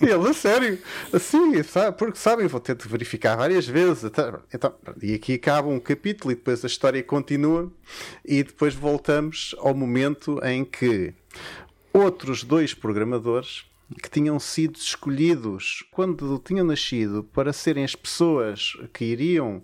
E 0.02 0.06
ele, 0.06 0.30
a 0.30 0.34
sério? 0.34 0.80
Assim, 1.12 1.62
sabe, 1.64 1.98
porque 1.98 2.18
sabem, 2.18 2.48
vou 2.48 2.60
ter 2.60 2.76
de 2.76 2.88
verificar 2.88 3.36
várias 3.36 3.68
vezes. 3.68 4.04
Então, 4.54 4.74
e 5.02 5.14
aqui 5.14 5.34
acaba 5.34 5.68
um 5.68 5.80
capítulo 5.80 6.32
e 6.32 6.36
depois 6.36 6.64
a 6.64 6.68
história 6.68 7.04
continua. 7.04 7.72
E 8.24 8.44
depois 8.44 8.74
voltamos 8.74 9.56
ao 9.60 9.74
momento 9.74 10.40
em 10.44 10.64
que 10.64 11.14
outros 11.94 12.44
dois 12.44 12.74
programadores 12.74 13.66
que 14.02 14.10
tinham 14.10 14.40
sido 14.40 14.78
escolhidos 14.78 15.84
quando 15.92 16.40
tinham 16.40 16.66
nascido 16.66 17.24
para 17.34 17.52
serem 17.52 17.84
as 17.84 17.96
pessoas 17.96 18.78
que 18.94 19.04
iriam 19.04 19.62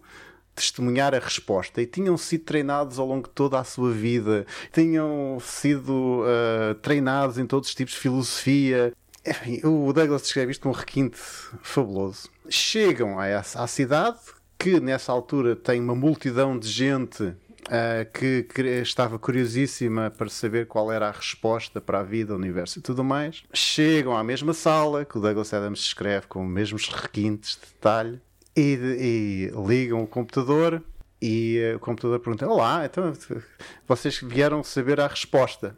testemunhar 0.57 1.13
a 1.13 1.19
resposta 1.19 1.81
e 1.81 1.85
tinham 1.85 2.17
sido 2.17 2.43
treinados 2.43 2.99
ao 2.99 3.07
longo 3.07 3.27
de 3.27 3.33
toda 3.33 3.59
a 3.59 3.63
sua 3.63 3.91
vida, 3.91 4.45
tinham 4.73 5.37
sido 5.39 6.23
uh, 6.23 6.75
treinados 6.75 7.37
em 7.37 7.45
todos 7.45 7.69
os 7.69 7.75
tipos 7.75 7.93
de 7.93 7.99
filosofia. 7.99 8.93
Enfim, 9.25 9.61
o 9.63 9.93
Douglas 9.93 10.23
descreve 10.23 10.51
isto 10.51 10.63
com 10.63 10.69
um 10.69 10.73
requinte 10.73 11.17
fabuloso. 11.61 12.29
Chegam 12.49 13.19
à, 13.19 13.25
à 13.37 13.67
cidade, 13.67 14.19
que 14.57 14.79
nessa 14.79 15.11
altura 15.11 15.55
tem 15.55 15.79
uma 15.79 15.95
multidão 15.95 16.57
de 16.57 16.67
gente 16.67 17.35
Uh, 17.67 18.09
que, 18.13 18.43
que, 18.43 18.61
estava 18.61 19.19
curiosíssima 19.19 20.09
para 20.09 20.29
saber 20.29 20.67
qual 20.67 20.89
era 20.89 21.09
a 21.09 21.11
resposta 21.11 21.81
para 21.81 21.99
a 21.99 22.03
vida, 22.03 22.31
o 22.31 22.37
universo 22.37 22.79
e 22.79 22.81
tudo 22.81 23.03
mais. 23.03 23.43
Chegam 23.53 24.15
à 24.15 24.23
mesma 24.23 24.53
sala, 24.53 25.03
que 25.03 25.17
o 25.17 25.19
Douglas 25.19 25.53
Adams 25.53 25.81
escreve 25.81 26.27
com 26.27 26.45
os 26.45 26.49
mesmos 26.49 26.87
requintes 26.87 27.55
de 27.55 27.67
detalhe, 27.67 28.21
e, 28.57 28.79
e 28.99 29.51
ligam 29.67 30.03
o 30.03 30.07
computador. 30.07 30.83
E 31.21 31.71
uh, 31.73 31.77
o 31.77 31.79
computador 31.79 32.19
pergunta: 32.19 32.47
Olá, 32.47 32.85
então 32.85 33.13
vocês 33.87 34.19
vieram 34.19 34.63
saber 34.63 34.99
a 34.99 35.07
resposta? 35.07 35.77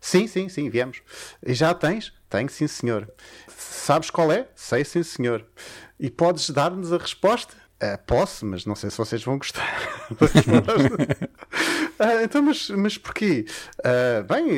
Sim, 0.00 0.26
sim, 0.26 0.48
sim, 0.48 0.70
viemos. 0.70 1.02
E 1.44 1.54
já 1.54 1.74
tens? 1.74 2.12
Tenho, 2.30 2.48
sim, 2.48 2.68
senhor. 2.68 3.10
Sabes 3.48 4.10
qual 4.10 4.30
é? 4.30 4.46
Sei, 4.54 4.84
sim, 4.84 5.02
senhor. 5.02 5.44
E 5.98 6.10
podes 6.10 6.50
dar-nos 6.50 6.92
a 6.92 6.98
resposta? 6.98 7.54
Uh, 7.82 7.98
posso, 8.06 8.44
mas 8.44 8.66
não 8.66 8.74
sei 8.74 8.90
se 8.90 8.98
vocês 8.98 9.22
vão 9.22 9.38
gostar. 9.38 9.66
uh, 10.12 11.38
então, 12.22 12.42
mas, 12.42 12.68
mas 12.70 12.98
porquê? 12.98 13.46
Uh, 13.78 14.24
bem, 14.24 14.48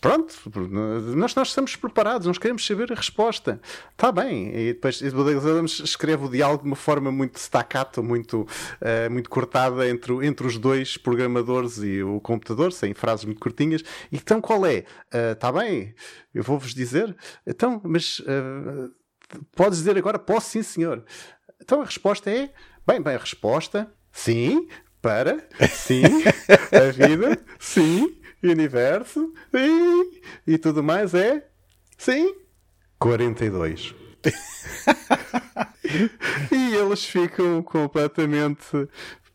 pronto, 0.00 0.34
nós, 1.14 1.34
nós 1.34 1.48
estamos 1.48 1.76
preparados, 1.76 2.26
nós 2.26 2.38
queremos 2.38 2.66
saber 2.66 2.90
a 2.90 2.94
resposta. 2.94 3.60
Está 3.92 4.10
bem. 4.10 4.48
E 4.56 4.72
depois 4.72 5.02
Adams 5.02 5.80
escreve 5.80 6.24
o 6.24 6.28
diálogo 6.28 6.62
de 6.62 6.68
uma 6.68 6.76
forma 6.76 7.12
muito 7.12 7.36
staccato, 7.36 8.02
muito, 8.02 8.46
muito 9.10 9.28
cortada 9.28 9.88
entre, 9.88 10.26
entre 10.26 10.46
os 10.46 10.56
dois 10.58 10.96
programadores 10.96 11.78
e 11.78 12.02
o 12.02 12.20
computador, 12.20 12.72
sem 12.72 12.94
frases 12.94 13.24
muito 13.24 13.40
curtinhas. 13.40 13.82
E 14.10 14.16
então 14.16 14.40
qual 14.40 14.64
é? 14.64 14.84
Está 15.32 15.52
bem, 15.52 15.94
eu 16.34 16.42
vou-vos 16.42 16.74
dizer. 16.74 17.14
Então, 17.46 17.80
mas 17.84 18.22
podes 19.54 19.78
dizer 19.78 19.96
agora, 19.98 20.18
posso 20.18 20.50
sim, 20.50 20.62
senhor. 20.62 21.04
Então 21.60 21.82
a 21.82 21.84
resposta 21.84 22.30
é, 22.30 22.50
bem, 22.86 23.02
bem, 23.02 23.14
a 23.14 23.18
resposta, 23.18 23.92
sim, 24.10 24.66
para, 25.02 25.46
sim, 25.70 26.02
a 26.72 26.90
vida, 26.90 27.38
sim, 27.58 28.19
universo, 28.48 29.32
sim, 29.54 30.10
e 30.46 30.58
tudo 30.58 30.82
mais 30.82 31.14
é, 31.14 31.46
sim, 31.98 32.34
42. 32.98 33.94
e 36.52 36.74
eles 36.74 37.04
ficam 37.04 37.62
completamente 37.62 38.88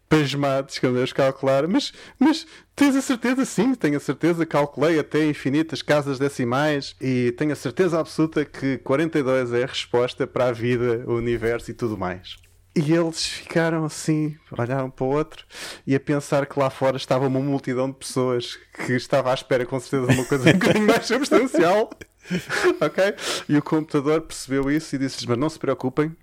pasmados 0.08 0.78
quando 0.78 0.98
eles 0.98 1.12
calcularam. 1.12 1.68
Mas, 1.68 1.92
mas 2.20 2.46
tens 2.76 2.96
a 2.96 3.02
certeza? 3.02 3.44
Sim, 3.44 3.74
tenho 3.74 3.98
a 3.98 4.00
certeza. 4.00 4.46
Calculei 4.46 5.00
até 5.00 5.26
infinitas 5.26 5.82
casas 5.82 6.20
decimais 6.20 6.96
e 7.02 7.32
tenho 7.34 7.54
a 7.54 7.56
certeza 7.56 8.00
absoluta 8.00 8.46
que 8.46 8.78
42 8.80 9.54
é 9.54 9.64
a 9.64 9.68
resposta 9.68 10.28
para 10.28 10.50
a 10.50 10.52
vida, 10.52 11.04
o 11.08 11.16
universo 11.16 11.72
e 11.72 11.74
tudo 11.74 11.98
mais. 11.98 12.45
E 12.76 12.94
eles 12.94 13.26
ficaram 13.26 13.86
assim, 13.86 14.36
olharam 14.52 14.90
para 14.90 15.06
o 15.06 15.10
outro 15.10 15.46
e 15.88 15.96
a 15.96 16.00
pensar 16.00 16.46
que 16.46 16.60
lá 16.60 16.70
fora 16.70 16.98
estava 16.98 17.26
uma 17.26 17.40
multidão 17.40 17.90
de 17.90 17.96
pessoas 17.96 18.60
que 18.86 18.94
estava 18.94 19.32
à 19.32 19.34
espera 19.34 19.66
com 19.66 19.80
certeza 19.80 20.08
de 20.08 20.20
uma 20.20 20.26
coisa 20.26 20.50
um 20.52 20.54
bocadinho 20.54 20.86
mais 20.86 21.06
substancial. 21.06 21.90
ok? 22.82 23.16
E 23.48 23.58
o 23.58 23.62
computador 23.62 24.22
percebeu 24.22 24.70
isso 24.70 24.96
e 24.96 25.00
disse-lhes: 25.00 25.26
Mas 25.26 25.38
não 25.38 25.50
se 25.50 25.58
preocupem, 25.58 26.14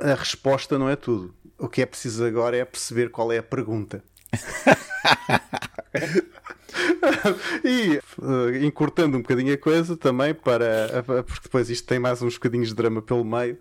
a 0.00 0.14
resposta 0.14 0.78
não 0.78 0.88
é 0.88 0.96
tudo. 0.96 1.34
O 1.58 1.68
que 1.68 1.82
é 1.82 1.86
preciso 1.86 2.24
agora 2.24 2.56
é 2.56 2.64
perceber 2.64 3.10
qual 3.10 3.30
é 3.30 3.38
a 3.38 3.42
pergunta. 3.42 4.02
e 7.64 8.00
uh, 8.18 8.64
encurtando 8.64 9.16
um 9.16 9.22
bocadinho 9.22 9.52
a 9.52 9.58
coisa 9.58 9.96
também 9.96 10.34
para 10.34 11.02
porque 11.26 11.44
depois 11.44 11.70
isto 11.70 11.86
tem 11.86 11.98
mais 11.98 12.20
uns 12.20 12.34
bocadinhos 12.34 12.68
de 12.68 12.74
drama 12.74 13.00
pelo 13.00 13.24
meio 13.24 13.58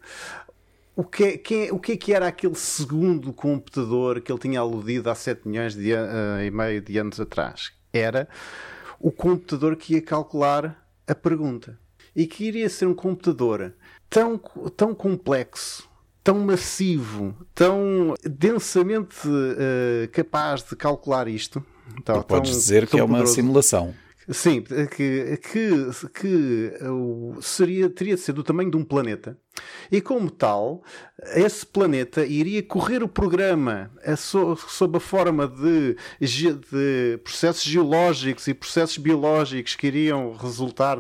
o 0.97 1.03
que, 1.03 1.37
que 1.37 1.71
o 1.71 1.79
que 1.79 1.91
é 1.91 1.97
que 1.97 2.11
era 2.11 2.27
aquele 2.27 2.55
segundo 2.55 3.31
computador 3.31 4.19
que 4.19 4.31
ele 4.31 4.39
tinha 4.39 4.59
aludido 4.59 5.11
há 5.11 5.13
7 5.13 5.47
milhões 5.47 5.75
de, 5.75 5.93
uh, 5.93 6.41
e 6.43 6.49
meio 6.49 6.81
de 6.81 6.97
anos 6.97 7.19
atrás? 7.19 7.71
Era 7.93 8.27
o 8.99 9.11
computador 9.11 9.75
que 9.75 9.93
ia 9.93 10.01
calcular 10.01 10.83
a 11.05 11.13
pergunta 11.13 11.79
e 12.15 12.25
que 12.25 12.45
iria 12.45 12.67
ser 12.67 12.87
um 12.87 12.95
computador 12.95 13.75
tão, 14.09 14.41
tão 14.75 14.95
complexo 14.95 15.87
tão 16.23 16.39
massivo, 16.39 17.33
tão 17.55 18.13
densamente 18.21 19.15
uh, 19.27 20.09
capaz 20.11 20.61
de 20.61 20.75
calcular 20.75 21.25
isto. 21.27 21.63
Então, 21.97 22.21
podes 22.23 22.51
dizer 22.51 22.85
que 22.85 22.99
é 22.99 23.03
uma 23.03 23.19
poderoso. 23.19 23.35
simulação. 23.35 23.95
Sim, 24.29 24.61
que, 24.61 25.37
que, 25.37 26.09
que 26.13 26.71
seria, 27.41 27.89
teria 27.89 28.15
de 28.15 28.21
ser 28.21 28.33
do 28.33 28.43
tamanho 28.43 28.69
de 28.69 28.75
um 28.75 28.83
planeta. 28.83 29.37
E 29.91 30.01
como 30.01 30.29
tal, 30.29 30.83
esse 31.35 31.65
planeta 31.65 32.25
iria 32.25 32.61
correr 32.61 33.01
o 33.03 33.07
programa 33.07 33.91
sob 34.17 34.97
a 34.97 34.99
forma 34.99 35.47
de, 35.47 35.95
de 36.19 37.17
processos 37.23 37.63
geológicos 37.63 38.47
e 38.47 38.53
processos 38.53 38.97
biológicos 38.97 39.75
que 39.75 39.87
iriam 39.87 40.33
resultar 40.33 40.99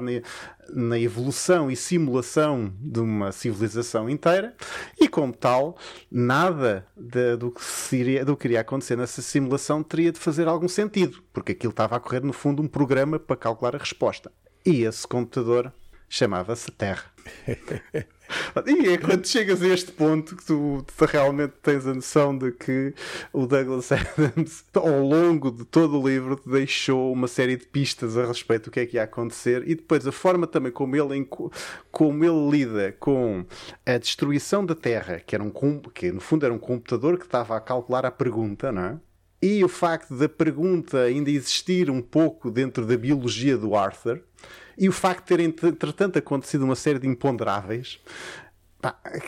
na 0.73 0.99
evolução 0.99 1.69
e 1.71 1.75
simulação 1.75 2.73
de 2.79 2.99
uma 2.99 3.31
civilização 3.31 4.09
inteira, 4.09 4.55
e 4.99 5.07
como 5.07 5.33
tal, 5.33 5.77
nada 6.11 6.85
de, 6.95 7.37
do, 7.37 7.51
que 7.51 7.63
seria, 7.63 8.25
do 8.25 8.35
que 8.35 8.47
iria 8.47 8.61
acontecer 8.61 8.97
nessa 8.97 9.21
simulação 9.21 9.83
teria 9.83 10.11
de 10.11 10.19
fazer 10.19 10.47
algum 10.47 10.67
sentido, 10.67 11.23
porque 11.31 11.53
aquilo 11.53 11.71
estava 11.71 11.95
a 11.95 11.99
correr, 11.99 12.21
no 12.21 12.33
fundo, 12.33 12.61
um 12.61 12.67
programa 12.67 13.19
para 13.19 13.35
calcular 13.35 13.75
a 13.75 13.79
resposta. 13.79 14.31
E 14.65 14.83
esse 14.83 15.07
computador 15.07 15.71
chamava-se 16.09 16.71
Terra. 16.71 17.05
E 18.65 18.89
é 18.89 18.97
quando 18.97 19.25
chegas 19.25 19.61
a 19.61 19.67
este 19.67 19.91
ponto 19.91 20.35
que 20.35 20.45
tu, 20.45 20.83
tu, 20.85 21.05
realmente 21.05 21.53
tens 21.61 21.85
a 21.87 21.93
noção 21.93 22.37
de 22.37 22.51
que 22.51 22.93
o 23.31 23.45
Douglas 23.45 23.91
Adams, 23.93 24.65
ao 24.73 25.01
longo 25.01 25.51
de 25.51 25.63
todo 25.65 25.99
o 25.99 26.07
livro, 26.07 26.39
deixou 26.45 27.13
uma 27.13 27.27
série 27.27 27.55
de 27.55 27.65
pistas 27.65 28.17
a 28.17 28.25
respeito 28.25 28.65
do 28.65 28.71
que 28.71 28.79
é 28.79 28.85
que 28.85 28.97
ia 28.97 29.03
acontecer 29.03 29.63
e 29.67 29.75
depois 29.75 30.05
a 30.05 30.11
forma 30.11 30.47
também 30.47 30.71
como 30.71 30.95
ele, 30.95 31.27
como 31.91 32.23
ele 32.23 32.49
lida 32.49 32.91
com 32.99 33.45
a 33.85 33.97
destruição 33.97 34.65
da 34.65 34.75
Terra, 34.75 35.21
que, 35.25 35.35
era 35.35 35.43
um, 35.43 35.51
que 35.93 36.11
no 36.11 36.19
fundo 36.19 36.45
era 36.45 36.53
um 36.53 36.59
computador 36.59 37.17
que 37.17 37.25
estava 37.25 37.55
a 37.55 37.61
calcular 37.61 38.05
a 38.05 38.11
pergunta, 38.11 38.71
não 38.71 38.83
é? 38.83 38.99
E 39.41 39.63
o 39.63 39.69
facto 39.69 40.15
da 40.15 40.27
pergunta 40.27 41.01
ainda 41.01 41.29
existir 41.29 41.91
um 41.91 42.01
pouco 42.01 42.49
dentro 42.49 42.85
da 42.85 42.97
biologia 42.97 43.55
do 43.55 43.75
Arthur, 43.75 44.19
e 44.77 44.87
o 44.87 44.91
facto 44.91 45.35
de 45.35 45.51
ter, 45.51 45.69
entretanto, 45.69 46.17
acontecido 46.19 46.63
uma 46.63 46.75
série 46.75 46.99
de 46.99 47.07
imponderáveis 47.07 47.99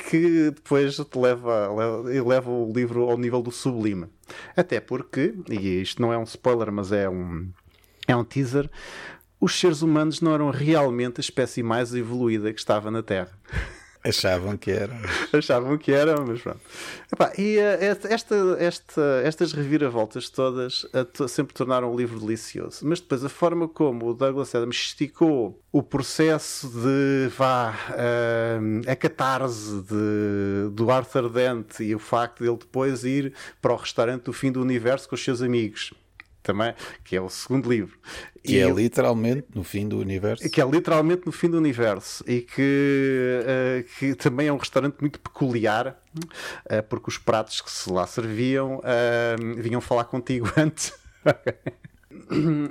que 0.09 0.51
depois 0.51 0.95
te 0.95 1.17
leva, 1.17 1.67
leva, 1.73 2.27
leva 2.27 2.49
o 2.49 2.71
livro 2.71 3.09
ao 3.09 3.17
nível 3.17 3.41
do 3.41 3.51
sublime. 3.51 4.07
Até 4.55 4.79
porque, 4.79 5.33
e 5.49 5.81
isto 5.81 6.01
não 6.01 6.13
é 6.13 6.17
um 6.17 6.23
spoiler, 6.23 6.71
mas 6.71 6.91
é 6.91 7.09
um, 7.09 7.49
é 8.07 8.15
um 8.15 8.23
teaser, 8.23 8.69
os 9.39 9.57
seres 9.57 9.81
humanos 9.81 10.21
não 10.21 10.33
eram 10.33 10.51
realmente 10.51 11.19
a 11.19 11.21
espécie 11.21 11.63
mais 11.63 11.93
evoluída 11.93 12.53
que 12.53 12.59
estava 12.59 12.91
na 12.91 13.01
Terra. 13.01 13.31
Achavam 14.03 14.55
que 14.55 14.71
eram. 14.71 14.95
Achavam 15.33 15.77
que 15.77 15.91
eram, 15.91 16.25
mas 16.25 16.41
pronto. 16.41 16.61
Epá, 17.11 17.33
e 17.37 17.57
uh, 17.57 18.05
esta, 18.09 18.55
esta, 18.57 19.21
estas 19.25 19.51
reviravoltas 19.51 20.29
todas 20.29 20.85
sempre 21.27 21.53
tornaram 21.53 21.93
o 21.93 21.97
livro 21.97 22.19
delicioso. 22.19 22.87
Mas 22.87 23.01
depois 23.01 23.25
a 23.25 23.29
forma 23.29 23.67
como 23.67 24.07
o 24.07 24.13
Douglas 24.13 24.55
Adams 24.55 24.77
esticou 24.77 25.61
o 25.71 25.83
processo 25.83 26.69
de 26.69 27.29
vá 27.37 27.75
uh, 27.89 28.89
a 28.89 28.95
catarse 28.95 29.81
de, 29.81 30.69
do 30.71 30.89
Arthur 30.89 31.29
Dent 31.29 31.79
e 31.81 31.93
o 31.93 31.99
facto 31.99 32.41
de 32.43 32.49
ele 32.49 32.57
depois 32.57 33.03
ir 33.03 33.33
para 33.61 33.73
o 33.73 33.75
restaurante 33.75 34.23
do 34.23 34.33
fim 34.33 34.51
do 34.51 34.61
universo 34.61 35.09
com 35.09 35.15
os 35.15 35.23
seus 35.23 35.41
amigos 35.41 35.93
também, 36.49 36.73
que 37.03 37.15
é 37.15 37.21
o 37.21 37.29
segundo 37.29 37.69
livro. 37.69 37.95
Que 38.43 38.55
e 38.55 38.59
é 38.59 38.67
literalmente 38.67 39.45
no 39.53 39.63
fim 39.63 39.87
do 39.87 39.99
universo. 39.99 40.49
Que 40.49 40.59
é 40.59 40.65
literalmente 40.65 41.23
no 41.27 41.31
fim 41.31 41.47
do 41.47 41.57
universo 41.57 42.23
e 42.27 42.41
que, 42.41 43.41
uh, 43.43 43.99
que 43.99 44.15
também 44.15 44.47
é 44.47 44.53
um 44.53 44.57
restaurante 44.57 44.97
muito 44.99 45.19
peculiar, 45.19 46.01
uh, 46.15 46.83
porque 46.89 47.09
os 47.09 47.19
pratos 47.19 47.61
que 47.61 47.69
se 47.69 47.91
lá 47.91 48.07
serviam 48.07 48.77
uh, 48.79 49.61
vinham 49.61 49.79
falar 49.79 50.05
contigo 50.05 50.51
antes. 50.57 50.91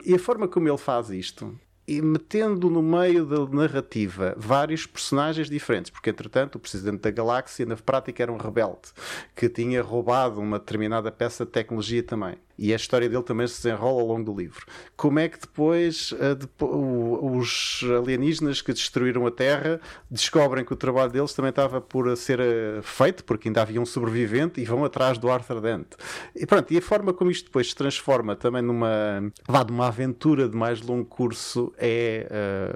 e 0.04 0.14
a 0.14 0.18
forma 0.18 0.48
como 0.48 0.68
ele 0.68 0.78
faz 0.78 1.10
isto 1.10 1.56
e 1.86 2.02
metendo 2.02 2.68
no 2.68 2.82
meio 2.82 3.24
da 3.24 3.46
narrativa 3.46 4.34
vários 4.36 4.86
personagens 4.86 5.48
diferentes, 5.48 5.90
porque 5.90 6.10
entretanto 6.10 6.56
o 6.56 6.58
presidente 6.58 7.00
da 7.00 7.10
galáxia 7.10 7.64
na 7.64 7.76
prática 7.76 8.22
era 8.22 8.32
um 8.32 8.36
rebelde 8.36 8.92
que 9.34 9.48
tinha 9.48 9.80
roubado 9.80 10.40
uma 10.40 10.58
determinada 10.58 11.10
peça 11.10 11.46
de 11.46 11.52
tecnologia 11.52 12.02
também 12.02 12.36
e 12.58 12.72
a 12.72 12.76
história 12.76 13.08
dele 13.08 13.22
também 13.22 13.46
se 13.46 13.62
desenrola 13.62 14.00
ao 14.00 14.06
longo 14.06 14.24
do 14.24 14.38
livro. 14.38 14.66
Como 14.96 15.18
é 15.18 15.28
que 15.28 15.38
depois 15.38 16.12
uh, 16.12 17.36
os 17.38 17.84
alienígenas 17.96 18.60
que 18.60 18.72
destruíram 18.72 19.26
a 19.26 19.30
Terra 19.30 19.80
descobrem 20.10 20.64
que 20.64 20.72
o 20.72 20.76
trabalho 20.76 21.10
deles 21.12 21.32
também 21.32 21.50
estava 21.50 21.80
por 21.80 22.14
ser 22.16 22.40
uh, 22.40 22.82
feito, 22.82 23.24
porque 23.24 23.48
ainda 23.48 23.62
havia 23.62 23.80
um 23.80 23.86
sobrevivente, 23.86 24.60
e 24.60 24.64
vão 24.64 24.84
atrás 24.84 25.18
do 25.18 25.30
Arthur 25.30 25.60
Dent. 25.60 25.86
E 26.34 26.44
pronto, 26.44 26.72
e 26.72 26.78
a 26.78 26.82
forma 26.82 27.12
como 27.12 27.30
isto 27.30 27.46
depois 27.46 27.68
se 27.68 27.74
transforma 27.76 28.34
também 28.34 28.62
numa, 28.62 29.32
vá, 29.46 29.64
uma 29.68 29.86
aventura 29.86 30.48
de 30.48 30.56
mais 30.56 30.80
longo 30.80 31.04
curso 31.04 31.72
é 31.78 32.26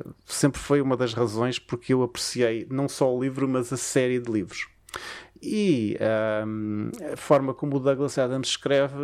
uh, 0.05 0.15
sempre 0.25 0.61
foi 0.61 0.81
uma 0.81 0.97
das 0.97 1.15
razões 1.15 1.59
porque 1.59 1.93
eu 1.93 2.03
apreciei 2.03 2.67
não 2.71 2.89
só 2.89 3.13
o 3.13 3.21
livro, 3.21 3.49
mas 3.49 3.73
a 3.73 3.77
série 3.77 4.21
de 4.21 4.31
livros. 4.31 4.69
E 5.43 5.99
um, 6.47 6.91
a 7.13 7.17
forma 7.17 7.53
como 7.53 7.77
o 7.77 7.81
Douglas 7.81 8.17
Adams 8.17 8.49
escreve, 8.49 8.95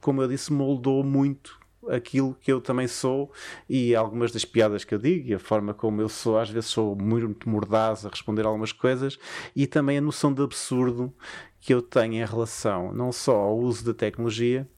como 0.00 0.20
eu 0.20 0.28
disse, 0.28 0.52
moldou 0.52 1.02
muito 1.02 1.58
aquilo 1.88 2.36
que 2.40 2.52
eu 2.52 2.60
também 2.60 2.86
sou 2.86 3.32
e 3.68 3.94
algumas 3.94 4.32
das 4.32 4.44
piadas 4.44 4.84
que 4.84 4.94
eu 4.94 4.98
digo 4.98 5.28
e 5.28 5.34
a 5.34 5.38
forma 5.38 5.72
como 5.72 6.00
eu 6.00 6.08
sou, 6.08 6.38
às 6.38 6.50
vezes 6.50 6.68
sou 6.68 6.96
muito 6.96 7.48
mordaz 7.48 8.04
a 8.04 8.08
responder 8.08 8.44
algumas 8.44 8.72
coisas 8.72 9.18
e 9.54 9.66
também 9.66 9.98
a 9.98 10.00
noção 10.00 10.34
de 10.34 10.42
absurdo 10.42 11.14
que 11.60 11.72
eu 11.72 11.80
tenho 11.80 12.14
em 12.14 12.24
relação 12.24 12.92
não 12.92 13.12
só 13.12 13.36
ao 13.36 13.58
uso 13.58 13.84
da 13.84 13.94
tecnologia, 13.94 14.68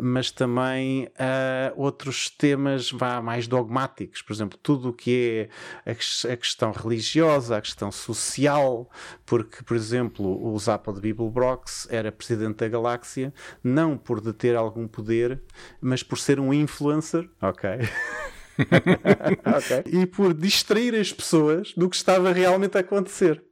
mas 0.00 0.30
também 0.30 1.06
uh, 1.06 1.72
outros 1.76 2.30
temas 2.30 2.90
vá, 2.90 3.20
mais 3.20 3.46
dogmáticos, 3.46 4.22
por 4.22 4.32
exemplo, 4.32 4.58
tudo 4.62 4.90
o 4.90 4.92
que 4.92 5.48
é 5.84 5.90
a, 5.90 6.32
a, 6.32 6.36
questão 6.36 6.72
religiosa, 6.72 7.56
a 7.56 7.60
questão 7.60 7.90
social, 7.90 8.90
porque, 9.24 9.62
por 9.62 9.76
exemplo, 9.76 10.52
o 10.52 10.58
Zappa 10.58 10.92
de 10.92 11.00
Bibelbrox 11.00 11.86
era 11.90 12.12
presidente 12.12 12.58
da 12.58 12.68
galáxia, 12.68 13.32
não 13.62 13.96
por 13.96 14.20
deter 14.20 14.56
algum 14.56 14.86
poder, 14.86 15.40
mas 15.80 16.02
por 16.02 16.18
ser 16.18 16.40
um 16.40 16.52
influencer, 16.52 17.28
ok? 17.40 17.70
okay. 18.60 19.82
E 20.00 20.06
por 20.06 20.34
distrair 20.34 20.94
as 20.94 21.12
pessoas 21.12 21.72
do 21.74 21.88
que 21.88 21.96
estava 21.96 22.32
realmente 22.32 22.76
a 22.76 22.80
acontecer. 22.80 23.42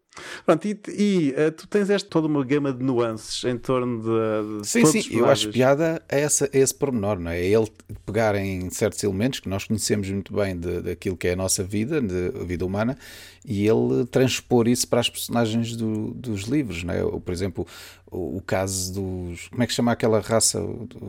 Pronto, 0.44 0.66
e, 0.66 0.80
e 0.88 1.30
uh, 1.30 1.52
tu 1.52 1.66
tens 1.66 1.90
esta 1.90 2.08
toda 2.08 2.26
uma 2.26 2.44
gama 2.44 2.72
de 2.72 2.82
nuances 2.82 3.44
em 3.44 3.56
torno 3.56 4.00
de, 4.00 4.60
de 4.60 4.68
sim, 4.68 4.84
sim, 4.84 5.16
eu 5.16 5.26
acho 5.26 5.50
piada 5.50 6.02
a, 6.08 6.16
essa, 6.16 6.48
a 6.52 6.58
esse 6.58 6.74
pormenor, 6.74 7.18
não 7.18 7.30
é? 7.30 7.42
Ele 7.42 7.68
pegar 8.04 8.34
em 8.34 8.70
certos 8.70 9.02
elementos 9.02 9.40
que 9.40 9.48
nós 9.48 9.64
conhecemos 9.64 10.10
muito 10.10 10.32
bem 10.32 10.58
de, 10.58 10.80
daquilo 10.80 11.16
que 11.16 11.28
é 11.28 11.32
a 11.32 11.36
nossa 11.36 11.62
vida, 11.62 12.00
de, 12.00 12.38
a 12.40 12.44
vida 12.44 12.64
humana, 12.64 12.96
e 13.44 13.66
ele 13.66 14.04
transpor 14.06 14.68
isso 14.68 14.86
para 14.88 15.00
as 15.00 15.08
personagens 15.08 15.76
do, 15.76 16.12
dos 16.12 16.42
livros, 16.42 16.84
não 16.84 16.94
é? 16.94 17.02
Por 17.20 17.32
exemplo, 17.32 17.66
o, 18.10 18.38
o, 18.38 18.42
caso 18.42 18.94
dos. 18.94 19.48
Como 19.48 19.62
é 19.62 19.66
que 19.66 19.72
chama 19.72 19.92
aquela 19.92 20.20
raça? 20.20 20.60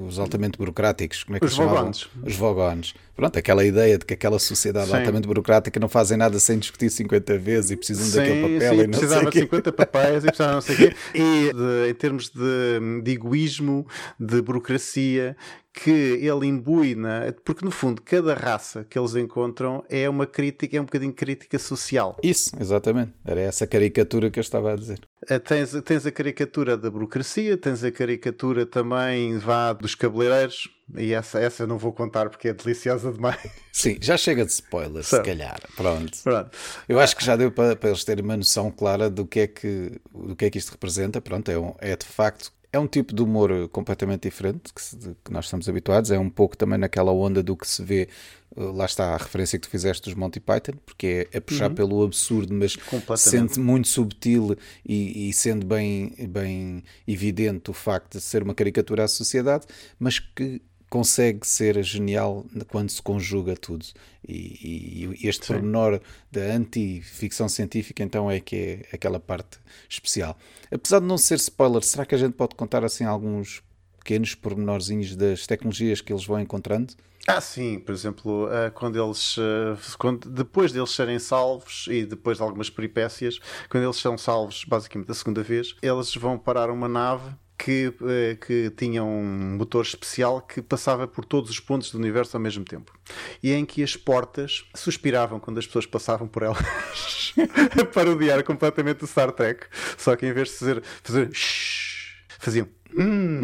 Os 0.07 0.19
altamente 0.19 0.57
burocráticos? 0.57 1.23
Como 1.23 1.37
é 1.37 1.39
que 1.39 1.45
Os 1.45 1.55
vogones. 1.55 2.09
Os 2.23 2.35
vogones. 2.35 2.93
Pronto, 3.15 3.37
aquela 3.37 3.65
ideia 3.65 3.97
de 3.97 4.05
que 4.05 4.13
aquela 4.13 4.39
sociedade 4.39 4.89
sim. 4.89 4.95
altamente 4.95 5.27
burocrática 5.27 5.79
não 5.79 5.89
fazem 5.89 6.17
nada 6.17 6.39
sem 6.39 6.59
discutir 6.59 6.89
50 6.89 7.37
vezes 7.37 7.71
e 7.71 7.77
precisam 7.77 8.05
sim, 8.05 8.17
daquele 8.17 8.41
papel 8.41 8.73
sim, 8.73 8.79
e 8.79 8.83
não 8.83 8.91
precisava 8.91 9.29
de 9.29 9.39
50 9.39 9.71
papéis 9.71 10.23
e 10.23 10.27
precisava 10.27 10.53
não 10.53 10.61
sei 10.61 10.75
o 10.75 10.77
quê. 10.77 10.95
E 11.15 11.53
de, 11.53 11.89
em 11.89 11.93
termos 11.93 12.29
de, 12.29 13.01
de 13.03 13.11
egoísmo, 13.11 13.87
de 14.19 14.41
burocracia, 14.41 15.35
que 15.73 15.89
ele 15.91 16.47
imbui 16.47 16.95
na. 16.95 17.33
Porque 17.43 17.63
no 17.63 17.71
fundo, 17.71 18.01
cada 18.01 18.33
raça 18.33 18.83
que 18.83 18.97
eles 18.97 19.15
encontram 19.15 19.83
é 19.89 20.09
uma 20.09 20.25
crítica, 20.25 20.77
é 20.77 20.81
um 20.81 20.85
bocadinho 20.85 21.13
crítica 21.13 21.57
social. 21.59 22.17
Isso, 22.23 22.51
exatamente. 22.59 23.13
Era 23.23 23.41
essa 23.41 23.65
caricatura 23.67 24.29
que 24.29 24.39
eu 24.39 24.41
estava 24.41 24.73
a 24.73 24.75
dizer. 24.75 24.99
Uh, 25.29 25.39
tens, 25.39 25.71
tens 25.83 26.05
a 26.05 26.11
caricatura 26.11 26.77
da 26.77 26.89
burocracia, 26.89 27.57
tens 27.57 27.83
a 27.83 27.91
caricatura 27.91 28.65
também 28.65 29.37
vá 29.37 29.73
dos 29.73 29.93
cabeleireiros, 29.93 30.69
e 30.95 31.13
essa, 31.13 31.39
essa 31.39 31.63
eu 31.63 31.67
não 31.67 31.77
vou 31.77 31.93
contar 31.93 32.29
porque 32.29 32.47
é 32.47 32.53
deliciosa 32.53 33.11
demais. 33.11 33.39
Sim, 33.71 33.97
já 34.01 34.17
chega 34.17 34.45
de 34.45 34.51
spoilers, 34.51 35.07
se 35.07 35.21
calhar. 35.21 35.59
Pronto. 35.75 36.17
Pronto. 36.23 36.51
Eu 36.87 36.99
acho 36.99 37.15
que 37.15 37.23
já 37.23 37.35
deu 37.35 37.51
para, 37.51 37.75
para 37.75 37.89
eles 37.89 38.03
terem 38.03 38.23
uma 38.23 38.37
noção 38.37 38.71
clara 38.71 39.09
do 39.09 39.25
que 39.25 39.41
é 39.41 39.47
que, 39.47 40.01
do 40.11 40.35
que, 40.35 40.45
é 40.45 40.49
que 40.49 40.57
isto 40.57 40.71
representa. 40.71 41.21
Pronto, 41.21 41.49
é, 41.49 41.59
um, 41.59 41.75
é 41.79 41.95
de 41.95 42.05
facto 42.05 42.51
é 42.71 42.77
um 42.77 42.87
tipo 42.87 43.13
de 43.15 43.21
humor 43.21 43.67
completamente 43.69 44.23
diferente 44.23 44.73
que, 44.73 44.81
se, 44.81 44.95
que, 44.97 45.31
nós 45.31 45.45
estamos 45.45 45.67
habituados. 45.67 46.11
É 46.11 46.19
um 46.19 46.29
pouco 46.29 46.55
também 46.55 46.77
naquela 46.77 47.11
onda 47.11 47.41
do 47.41 47.57
que 47.57 47.67
se 47.67 47.83
vê. 47.83 48.07
Eh, 48.55 48.61
lá 48.61 48.85
está 48.85 49.13
a 49.15 49.17
referência 49.17 49.57
que 49.57 49.67
tu 49.67 49.71
fizeste 49.71 50.03
dos 50.03 50.13
Monty 50.13 50.39
Python, 50.39 50.73
porque 50.85 51.27
é, 51.31 51.37
é 51.37 51.39
puxar 51.39 51.69
uhum. 51.69 51.75
pelo 51.75 52.03
absurdo, 52.03 52.53
mas 52.53 52.77
sendo 53.17 53.59
muito 53.59 53.87
subtil 53.87 54.55
e, 54.85 55.29
e, 55.29 55.33
sendo 55.33 55.65
bem, 55.65 56.13
bem 56.29 56.83
evidente 57.07 57.71
o 57.71 57.73
facto 57.73 58.17
de 58.17 58.21
ser 58.21 58.43
uma 58.43 58.53
caricatura 58.53 59.03
à 59.03 59.07
sociedade, 59.07 59.65
mas 59.97 60.19
que 60.19 60.61
consegue 60.89 61.45
ser 61.45 61.81
genial 61.83 62.45
quando 62.67 62.89
se 62.89 63.01
conjuga 63.01 63.55
tudo. 63.55 63.85
E, 64.27 65.07
e 65.21 65.27
este 65.27 65.45
Sim. 65.45 65.53
pormenor 65.53 66.01
da 66.31 66.41
anti-ficção 66.41 67.47
científica, 67.47 68.03
então, 68.03 68.29
é 68.29 68.39
que 68.39 68.55
é 68.55 68.95
aquela 68.95 69.19
parte 69.19 69.57
especial. 69.87 70.37
Apesar 70.71 70.99
de 70.99 71.05
não 71.05 71.17
ser 71.17 71.35
spoiler, 71.35 71.83
será 71.83 72.05
que 72.05 72.15
a 72.15 72.17
gente 72.17 72.33
pode 72.33 72.55
contar 72.55 72.83
assim 72.83 73.03
alguns 73.03 73.63
pequenos 73.99 74.35
pormenorzinhos 74.35 75.15
das 75.15 75.45
tecnologias 75.45 76.01
que 76.01 76.11
eles 76.11 76.25
vão 76.25 76.39
encontrando? 76.39 76.93
Ah, 77.27 77.41
sim, 77.41 77.77
por 77.79 77.93
exemplo, 77.93 78.51
eh, 78.51 78.71
quando 78.71 79.01
eles 79.01 79.35
eh, 79.37 79.77
quando, 79.99 80.27
depois 80.29 80.71
deles 80.71 80.89
serem 80.89 81.19
salvos 81.19 81.85
e 81.87 82.03
depois 82.03 82.37
de 82.37 82.43
algumas 82.43 82.71
peripécias, 82.71 83.39
quando 83.69 83.83
eles 83.83 83.97
são 83.97 84.17
salvos 84.17 84.65
basicamente 84.65 85.11
a 85.11 85.13
segunda 85.13 85.43
vez, 85.43 85.75
eles 85.81 86.15
vão 86.15 86.39
parar 86.39 86.71
uma 86.71 86.87
nave 86.87 87.35
que, 87.59 87.93
eh, 88.07 88.37
que 88.39 88.69
tinha 88.71 89.03
um 89.03 89.57
motor 89.57 89.83
especial 89.83 90.41
que 90.41 90.61
passava 90.61 91.05
por 91.05 91.25
todos 91.25 91.49
os 91.49 91.59
pontos 91.59 91.91
do 91.91 91.97
universo 91.97 92.37
ao 92.37 92.41
mesmo 92.41 92.63
tempo. 92.63 92.97
E 93.43 93.51
em 93.51 93.65
que 93.65 93.83
as 93.83 93.97
portas 93.97 94.63
suspiravam 94.73 95.41
quando 95.41 95.57
as 95.57 95.67
pessoas 95.67 95.85
passavam 95.85 96.25
por 96.25 96.41
elas. 96.41 97.33
a 97.79 97.85
parodiar 97.85 98.41
completamente 98.45 99.03
o 99.03 99.07
Star 99.07 99.33
Trek. 99.33 99.67
Só 99.97 100.15
que 100.15 100.25
em 100.25 100.31
vez 100.31 100.47
de 100.47 100.55
fazer, 100.55 100.83
fazer 101.03 101.29
shh, 101.33 102.15
faziam. 102.39 102.67
Hum, 102.97 103.41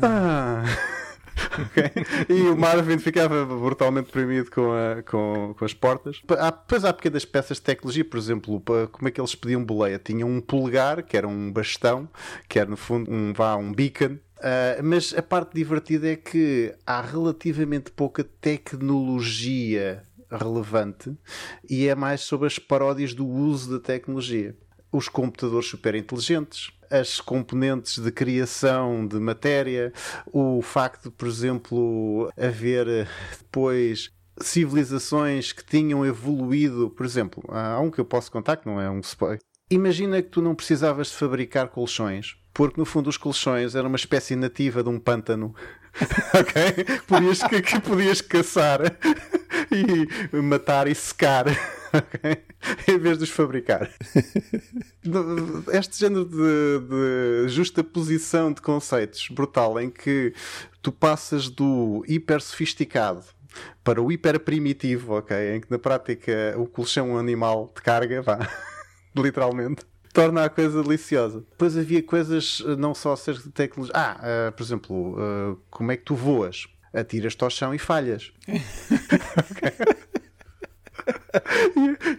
ah. 0.00 0.62
ah. 0.64 1.01
E 2.28 2.42
o 2.42 2.56
Marvin 2.56 2.98
ficava 2.98 3.44
brutalmente 3.44 4.06
deprimido 4.06 4.50
com, 4.50 4.72
a, 4.72 5.02
com, 5.02 5.54
com 5.58 5.64
as 5.64 5.74
portas. 5.74 6.22
Há, 6.38 6.50
depois 6.50 6.84
há 6.84 6.92
pequenas 6.92 7.24
peças 7.24 7.58
de 7.58 7.62
tecnologia, 7.62 8.04
por 8.04 8.18
exemplo, 8.18 8.62
como 8.90 9.08
é 9.08 9.10
que 9.10 9.20
eles 9.20 9.34
pediam 9.34 9.64
boleia? 9.64 9.98
Tinham 9.98 10.28
um 10.28 10.40
polegar, 10.40 11.02
que 11.02 11.16
era 11.16 11.26
um 11.26 11.52
bastão, 11.52 12.08
que 12.48 12.58
era 12.58 12.68
no 12.68 12.76
fundo 12.76 13.10
um, 13.10 13.32
vá, 13.32 13.56
um 13.56 13.72
beacon, 13.72 14.18
Uh, 14.42 14.82
mas 14.82 15.14
a 15.16 15.22
parte 15.22 15.54
divertida 15.54 16.08
é 16.10 16.16
que 16.16 16.74
há 16.84 17.00
relativamente 17.00 17.92
pouca 17.92 18.24
tecnologia 18.24 20.02
relevante 20.28 21.16
e 21.70 21.86
é 21.86 21.94
mais 21.94 22.22
sobre 22.22 22.48
as 22.48 22.58
paródias 22.58 23.14
do 23.14 23.24
uso 23.24 23.70
da 23.70 23.78
tecnologia. 23.78 24.56
Os 24.90 25.08
computadores 25.08 25.68
super 25.68 25.94
inteligentes, 25.94 26.72
as 26.92 27.20
componentes 27.20 27.98
de 27.98 28.12
criação 28.12 29.06
de 29.06 29.18
matéria, 29.18 29.92
o 30.32 30.60
facto 30.62 31.10
por 31.10 31.26
exemplo, 31.26 32.30
haver 32.36 33.08
depois 33.38 34.10
civilizações 34.40 35.52
que 35.52 35.64
tinham 35.64 36.04
evoluído, 36.04 36.90
por 36.90 37.06
exemplo, 37.06 37.42
há 37.48 37.80
um 37.80 37.90
que 37.90 38.00
eu 38.00 38.04
posso 38.04 38.30
contar 38.30 38.56
que 38.56 38.66
não 38.66 38.80
é 38.80 38.90
um 38.90 39.00
spoiler. 39.00 39.40
Imagina 39.70 40.20
que 40.20 40.28
tu 40.28 40.42
não 40.42 40.54
precisavas 40.54 41.08
de 41.08 41.14
fabricar 41.14 41.68
colchões 41.68 42.36
porque 42.54 42.78
no 42.78 42.84
fundo 42.84 43.08
os 43.08 43.16
colchões 43.16 43.74
eram 43.74 43.88
uma 43.88 43.96
espécie 43.96 44.36
nativa 44.36 44.82
de 44.82 44.88
um 44.88 44.98
pântano 44.98 45.54
ok? 46.34 47.00
Podias, 47.06 47.42
que, 47.42 47.62
que 47.62 47.80
podias 47.80 48.20
caçar 48.20 48.80
e 49.70 50.36
matar 50.42 50.86
e 50.86 50.94
secar? 50.94 51.46
em 52.88 52.98
vez 52.98 53.18
de 53.18 53.24
os 53.24 53.30
fabricar. 53.30 53.90
Este 55.72 55.98
género 55.98 56.24
de, 56.24 56.36
de 56.88 57.48
justa 57.48 57.82
posição 57.82 58.52
de 58.52 58.60
conceitos 58.60 59.28
brutal 59.28 59.80
em 59.80 59.90
que 59.90 60.32
tu 60.80 60.92
passas 60.92 61.48
do 61.48 62.04
hiper 62.06 62.40
sofisticado 62.40 63.24
para 63.84 64.00
o 64.00 64.10
hiper 64.10 64.40
primitivo, 64.40 65.18
ok? 65.18 65.56
Em 65.56 65.60
que 65.60 65.70
na 65.70 65.78
prática 65.78 66.54
o 66.56 66.66
colchão 66.66 67.10
é 67.10 67.12
um 67.12 67.18
animal 67.18 67.72
de 67.74 67.82
carga, 67.82 68.22
vá, 68.22 68.48
literalmente 69.14 69.84
torna 70.12 70.44
a 70.44 70.48
coisa 70.48 70.82
deliciosa. 70.82 71.40
Depois 71.40 71.76
havia 71.76 72.02
coisas 72.02 72.62
eh, 72.66 72.76
não 72.76 72.94
só 72.94 73.16
ser 73.16 73.34
de 73.34 73.50
tecnologia. 73.50 73.94
Ah, 73.96 74.20
uh, 74.48 74.52
por 74.52 74.62
exemplo, 74.62 75.16
uh, 75.18 75.58
como 75.70 75.90
é 75.90 75.96
que 75.96 76.04
tu 76.04 76.14
voas? 76.14 76.68
Atiras-te 76.92 77.42
ao 77.42 77.48
chão 77.48 77.74
e 77.74 77.78
falhas. 77.78 78.32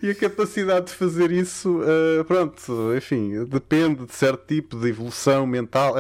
E, 0.01 0.09
a 0.09 0.15
capacidade 0.15 0.87
de 0.87 0.93
fazer 0.93 1.31
isso, 1.31 1.79
uh, 1.81 2.23
pronto, 2.25 2.95
enfim, 2.95 3.43
depende 3.45 4.05
de 4.05 4.13
certo 4.13 4.45
tipo 4.47 4.77
de 4.77 4.89
evolução 4.89 5.45
mental. 5.45 5.95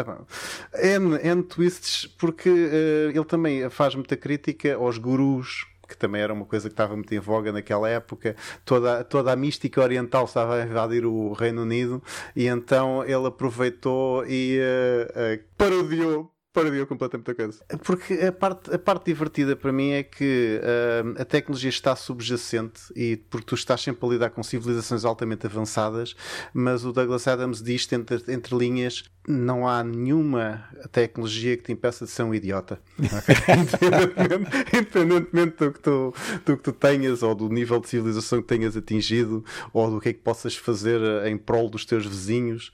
N, 0.73 1.19
N 1.21 1.43
twists, 1.43 2.05
porque 2.05 2.49
uh, 2.49 3.09
ele 3.09 3.25
também 3.25 3.69
faz 3.69 3.95
muita 3.95 4.17
crítica 4.17 4.75
aos 4.75 4.97
gurus 4.97 5.65
que 5.87 5.97
também 5.97 6.21
era 6.21 6.33
uma 6.33 6.45
coisa 6.45 6.69
que 6.69 6.73
estava 6.73 6.95
muito 6.95 7.13
em 7.13 7.19
voga 7.19 7.51
naquela 7.51 7.87
época. 7.87 8.35
Toda, 8.65 9.03
toda 9.03 9.31
a 9.31 9.35
mística 9.35 9.81
oriental 9.81 10.25
estava 10.25 10.55
a 10.55 10.65
invadir 10.65 11.05
o 11.05 11.33
Reino 11.33 11.61
Unido 11.61 12.01
e 12.35 12.47
então 12.47 13.03
ele 13.03 13.27
aproveitou 13.27 14.25
e 14.25 14.59
uh, 14.59 15.35
uh, 15.39 15.43
parodiou 15.55 16.32
parodiou 16.53 16.85
completamente 16.85 17.31
a 17.31 17.35
coisa. 17.35 17.65
Porque 17.83 18.13
a 18.13 18.31
parte, 18.31 18.73
a 18.73 18.77
parte 18.77 19.05
divertida 19.05 19.55
para 19.55 19.71
mim 19.71 19.89
é 19.89 20.03
que 20.03 20.61
uh, 20.61 21.21
a 21.21 21.25
tecnologia 21.25 21.69
está 21.69 21.95
subjacente 21.95 22.81
e 22.95 23.17
porque 23.17 23.47
tu 23.47 23.55
estás 23.55 23.81
sempre 23.81 24.05
a 24.05 24.09
lidar 24.09 24.29
com 24.29 24.43
civilizações 24.43 25.03
altamente 25.03 25.47
avançadas, 25.47 26.15
mas 26.53 26.85
o 26.85 26.93
Douglas 26.93 27.27
Adams 27.27 27.61
diz 27.61 27.91
entre, 27.91 28.23
entre 28.31 28.55
linhas 28.55 29.03
não 29.27 29.67
há 29.67 29.83
nenhuma 29.83 30.65
tecnologia 30.91 31.55
que 31.55 31.63
te 31.63 31.71
impeça 31.71 32.05
de 32.05 32.11
ser 32.11 32.23
um 32.23 32.33
idiota. 32.33 32.79
independentemente, 32.99 34.77
independentemente 34.77 35.57
do, 35.57 35.71
que 35.71 35.79
tu, 35.79 36.13
do 36.45 36.57
que 36.57 36.63
tu 36.63 36.71
tenhas 36.73 37.23
ou 37.23 37.33
do 37.33 37.49
nível 37.49 37.79
de 37.79 37.87
civilização 37.89 38.41
que 38.41 38.47
tenhas 38.47 38.75
atingido 38.75 39.43
ou 39.71 39.89
do 39.89 39.99
que 39.99 40.09
é 40.09 40.13
que 40.13 40.19
possas 40.19 40.55
fazer 40.55 41.01
em 41.25 41.37
prol 41.37 41.69
dos 41.69 41.85
teus 41.85 42.05
vizinhos, 42.05 42.73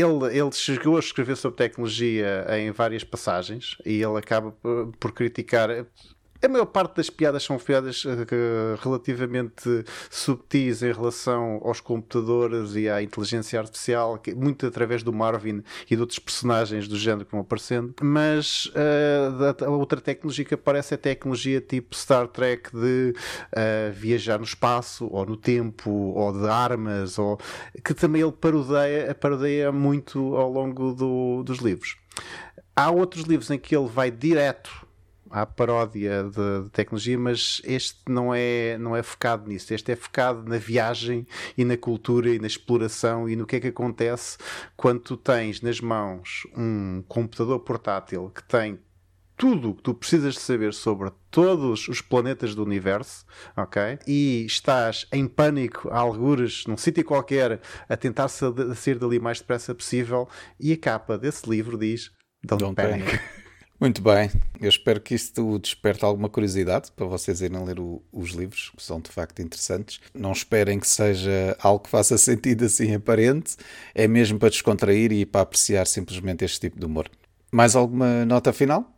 ele, 0.00 0.38
ele 0.38 0.52
chegou 0.52 0.96
a 0.96 1.00
escrever 1.00 1.36
sobre 1.36 1.56
tecnologia 1.56 2.46
em 2.58 2.70
várias 2.70 3.04
passagens 3.04 3.76
e 3.84 4.02
ele 4.02 4.18
acaba 4.18 4.52
por, 4.52 4.92
por 4.98 5.12
criticar 5.12 5.70
a 6.46 6.48
maior 6.48 6.66
parte 6.66 6.96
das 6.96 7.10
piadas 7.10 7.42
são 7.42 7.58
piadas 7.58 8.04
uh, 8.04 8.10
relativamente 8.80 9.84
subtis 10.08 10.82
em 10.82 10.92
relação 10.92 11.60
aos 11.62 11.80
computadores 11.80 12.74
e 12.74 12.88
à 12.88 13.02
inteligência 13.02 13.58
artificial, 13.58 14.20
muito 14.34 14.66
através 14.66 15.02
do 15.02 15.12
Marvin 15.12 15.62
e 15.90 15.94
de 15.94 16.00
outros 16.00 16.18
personagens 16.18 16.88
do 16.88 16.96
género 16.96 17.24
que 17.24 17.32
vão 17.32 17.40
aparecendo. 17.40 17.94
Mas 18.00 18.66
uh, 18.66 19.64
a 19.64 19.70
outra 19.70 20.00
tecnologia 20.00 20.44
que 20.44 20.54
aparece 20.54 20.94
é 20.94 20.96
tecnologia 20.96 21.60
tipo 21.60 21.94
Star 21.94 22.28
Trek 22.28 22.70
de 22.72 23.14
uh, 23.52 23.92
viajar 23.92 24.38
no 24.38 24.44
espaço, 24.44 25.08
ou 25.10 25.26
no 25.26 25.36
tempo, 25.36 25.90
ou 25.90 26.32
de 26.32 26.48
armas, 26.48 27.18
ou 27.18 27.38
que 27.84 27.92
também 27.92 28.22
ele 28.22 28.32
parodeia, 28.32 29.14
parodeia 29.14 29.72
muito 29.72 30.36
ao 30.36 30.50
longo 30.50 30.92
do, 30.94 31.42
dos 31.42 31.58
livros. 31.58 31.96
Há 32.74 32.90
outros 32.90 33.24
livros 33.24 33.50
em 33.50 33.58
que 33.58 33.74
ele 33.74 33.88
vai 33.88 34.10
direto 34.10 34.85
à 35.30 35.44
paródia 35.44 36.24
de, 36.24 36.64
de, 36.64 36.70
tecnologia, 36.70 37.18
mas 37.18 37.60
este 37.64 38.00
não 38.08 38.34
é, 38.34 38.78
não 38.78 38.96
é 38.96 39.02
focado 39.02 39.48
nisso. 39.48 39.72
Este 39.74 39.92
é 39.92 39.96
focado 39.96 40.48
na 40.48 40.58
viagem 40.58 41.26
e 41.56 41.64
na 41.64 41.76
cultura 41.76 42.30
e 42.30 42.38
na 42.38 42.46
exploração 42.46 43.28
e 43.28 43.36
no 43.36 43.46
que 43.46 43.56
é 43.56 43.60
que 43.60 43.68
acontece 43.68 44.38
quando 44.76 45.00
tu 45.00 45.16
tens 45.16 45.60
nas 45.60 45.80
mãos 45.80 46.46
um 46.56 47.02
computador 47.08 47.60
portátil 47.60 48.30
que 48.30 48.42
tem 48.44 48.78
tudo 49.36 49.70
o 49.70 49.74
que 49.74 49.82
tu 49.82 49.94
precisas 49.94 50.34
de 50.34 50.40
saber 50.40 50.72
sobre 50.72 51.10
todos 51.30 51.88
os 51.88 52.00
planetas 52.00 52.54
do 52.54 52.64
universo, 52.64 53.26
ok? 53.56 53.98
E 54.06 54.44
estás 54.46 55.06
em 55.12 55.28
pânico, 55.28 55.90
a 55.90 55.98
algures, 55.98 56.64
num 56.66 56.76
sítio 56.76 57.04
qualquer, 57.04 57.60
a 57.88 57.96
tentar 57.96 58.28
sair 58.28 58.98
dali 58.98 59.18
o 59.18 59.22
mais 59.22 59.38
depressa 59.38 59.74
possível, 59.74 60.26
e 60.58 60.72
a 60.72 60.78
capa 60.78 61.18
desse 61.18 61.48
livro 61.48 61.76
diz 61.76 62.10
Don't, 62.42 62.64
Don't 62.64 62.74
panic. 62.74 63.04
panic. 63.04 63.22
Muito 63.78 64.00
bem, 64.00 64.30
eu 64.58 64.70
espero 64.70 64.98
que 64.98 65.14
isto 65.14 65.58
desperte 65.58 66.02
alguma 66.02 66.30
curiosidade 66.30 66.90
para 66.92 67.04
vocês 67.04 67.42
irem 67.42 67.62
ler 67.62 67.78
o, 67.78 68.02
os 68.10 68.30
livros, 68.30 68.72
que 68.74 68.82
são 68.82 68.98
de 68.98 69.10
facto 69.10 69.42
interessantes. 69.42 70.00
Não 70.14 70.32
esperem 70.32 70.80
que 70.80 70.88
seja 70.88 71.54
algo 71.60 71.84
que 71.84 71.90
faça 71.90 72.16
sentido 72.18 72.64
assim 72.64 72.94
aparente, 72.94 73.56
é 73.94 74.08
mesmo 74.08 74.38
para 74.38 74.48
descontrair 74.48 75.12
e 75.12 75.26
para 75.26 75.42
apreciar 75.42 75.86
simplesmente 75.86 76.42
este 76.42 76.60
tipo 76.60 76.80
de 76.80 76.86
humor. 76.86 77.10
Mais 77.52 77.76
alguma 77.76 78.24
nota 78.24 78.50
final? 78.50 78.96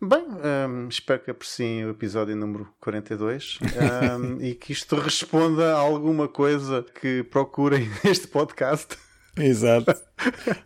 Bem, 0.00 0.24
um, 0.68 0.88
espero 0.88 1.20
que 1.20 1.30
apreciem 1.32 1.84
o 1.84 1.90
episódio 1.90 2.36
número 2.36 2.72
42 2.80 3.58
um, 3.60 4.38
e 4.40 4.54
que 4.54 4.72
isto 4.72 4.94
responda 4.94 5.74
a 5.74 5.78
alguma 5.78 6.28
coisa 6.28 6.86
que 7.00 7.24
procurem 7.24 7.90
neste 8.04 8.28
podcast. 8.28 8.96
Exato. 9.36 9.92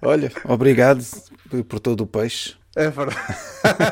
Olha, 0.02 0.30
obrigado 0.44 1.02
por 1.66 1.80
todo 1.80 2.02
o 2.02 2.06
peixe. 2.06 2.61
É 2.74 2.88
verdade. 2.88 3.18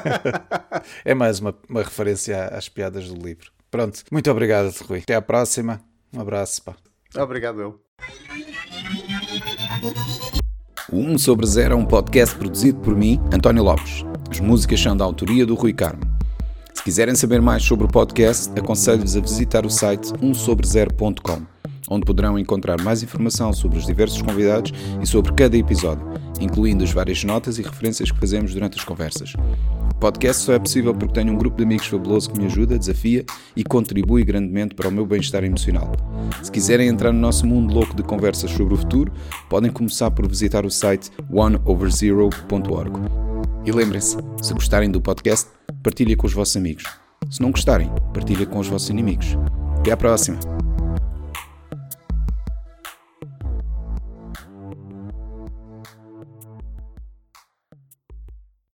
é 1.04 1.14
mais 1.14 1.40
uma, 1.40 1.54
uma 1.68 1.82
referência 1.82 2.46
às 2.46 2.68
piadas 2.68 3.08
do 3.08 3.14
livro. 3.14 3.50
Pronto, 3.70 4.02
muito 4.10 4.30
obrigado, 4.30 4.74
Rui. 4.88 5.00
Até 5.00 5.14
à 5.14 5.22
próxima. 5.22 5.80
Um 6.12 6.20
abraço. 6.20 6.62
Pá. 6.62 6.74
Obrigado, 7.16 7.60
eu. 7.60 7.80
O 10.90 10.98
1 10.98 11.18
sobre 11.18 11.46
0 11.46 11.74
é 11.74 11.76
um 11.76 11.84
podcast 11.84 12.34
produzido 12.34 12.80
por 12.80 12.96
mim, 12.96 13.20
António 13.32 13.62
Lopes. 13.62 14.04
As 14.28 14.40
músicas 14.40 14.80
são 14.80 14.96
da 14.96 15.04
autoria 15.04 15.46
do 15.46 15.54
Rui 15.54 15.72
Carmo. 15.72 16.02
Se 16.74 16.82
quiserem 16.82 17.14
saber 17.14 17.40
mais 17.40 17.62
sobre 17.62 17.84
o 17.84 17.88
podcast, 17.88 18.50
aconselho-vos 18.58 19.16
a 19.16 19.20
visitar 19.20 19.66
o 19.66 19.70
site 19.70 20.12
1sobre0.com 20.14 21.59
onde 21.90 22.06
poderão 22.06 22.38
encontrar 22.38 22.80
mais 22.80 23.02
informação 23.02 23.52
sobre 23.52 23.76
os 23.78 23.84
diversos 23.84 24.22
convidados 24.22 24.72
e 25.02 25.06
sobre 25.06 25.32
cada 25.32 25.56
episódio, 25.56 26.06
incluindo 26.40 26.84
as 26.84 26.92
várias 26.92 27.24
notas 27.24 27.58
e 27.58 27.62
referências 27.62 28.12
que 28.12 28.18
fazemos 28.18 28.54
durante 28.54 28.78
as 28.78 28.84
conversas. 28.84 29.34
O 29.90 29.94
podcast 30.00 30.42
só 30.42 30.54
é 30.54 30.58
possível 30.58 30.94
porque 30.94 31.12
tenho 31.12 31.32
um 31.32 31.36
grupo 31.36 31.58
de 31.58 31.64
amigos 31.64 31.88
fabuloso 31.88 32.30
que 32.30 32.38
me 32.38 32.46
ajuda, 32.46 32.78
desafia 32.78 33.24
e 33.54 33.62
contribui 33.62 34.24
grandemente 34.24 34.74
para 34.74 34.88
o 34.88 34.92
meu 34.92 35.04
bem-estar 35.04 35.44
emocional. 35.44 35.92
Se 36.42 36.50
quiserem 36.50 36.88
entrar 36.88 37.12
no 37.12 37.18
nosso 37.18 37.46
mundo 37.46 37.74
louco 37.74 37.94
de 37.94 38.02
conversas 38.02 38.50
sobre 38.52 38.72
o 38.72 38.76
futuro, 38.78 39.12
podem 39.48 39.70
começar 39.70 40.10
por 40.10 40.26
visitar 40.26 40.64
o 40.64 40.70
site 40.70 41.10
oneoverzero.org. 41.30 42.92
E 43.66 43.72
lembrem-se, 43.72 44.16
se 44.40 44.54
gostarem 44.54 44.90
do 44.90 45.02
podcast, 45.02 45.50
partilhem 45.82 46.16
com 46.16 46.26
os 46.26 46.32
vossos 46.32 46.56
amigos. 46.56 46.84
Se 47.30 47.42
não 47.42 47.50
gostarem, 47.50 47.90
partilhem 48.14 48.46
com 48.46 48.58
os 48.58 48.68
vossos 48.68 48.88
inimigos. 48.88 49.36
Até 49.78 49.92
à 49.92 49.96
próxima! 49.96 50.69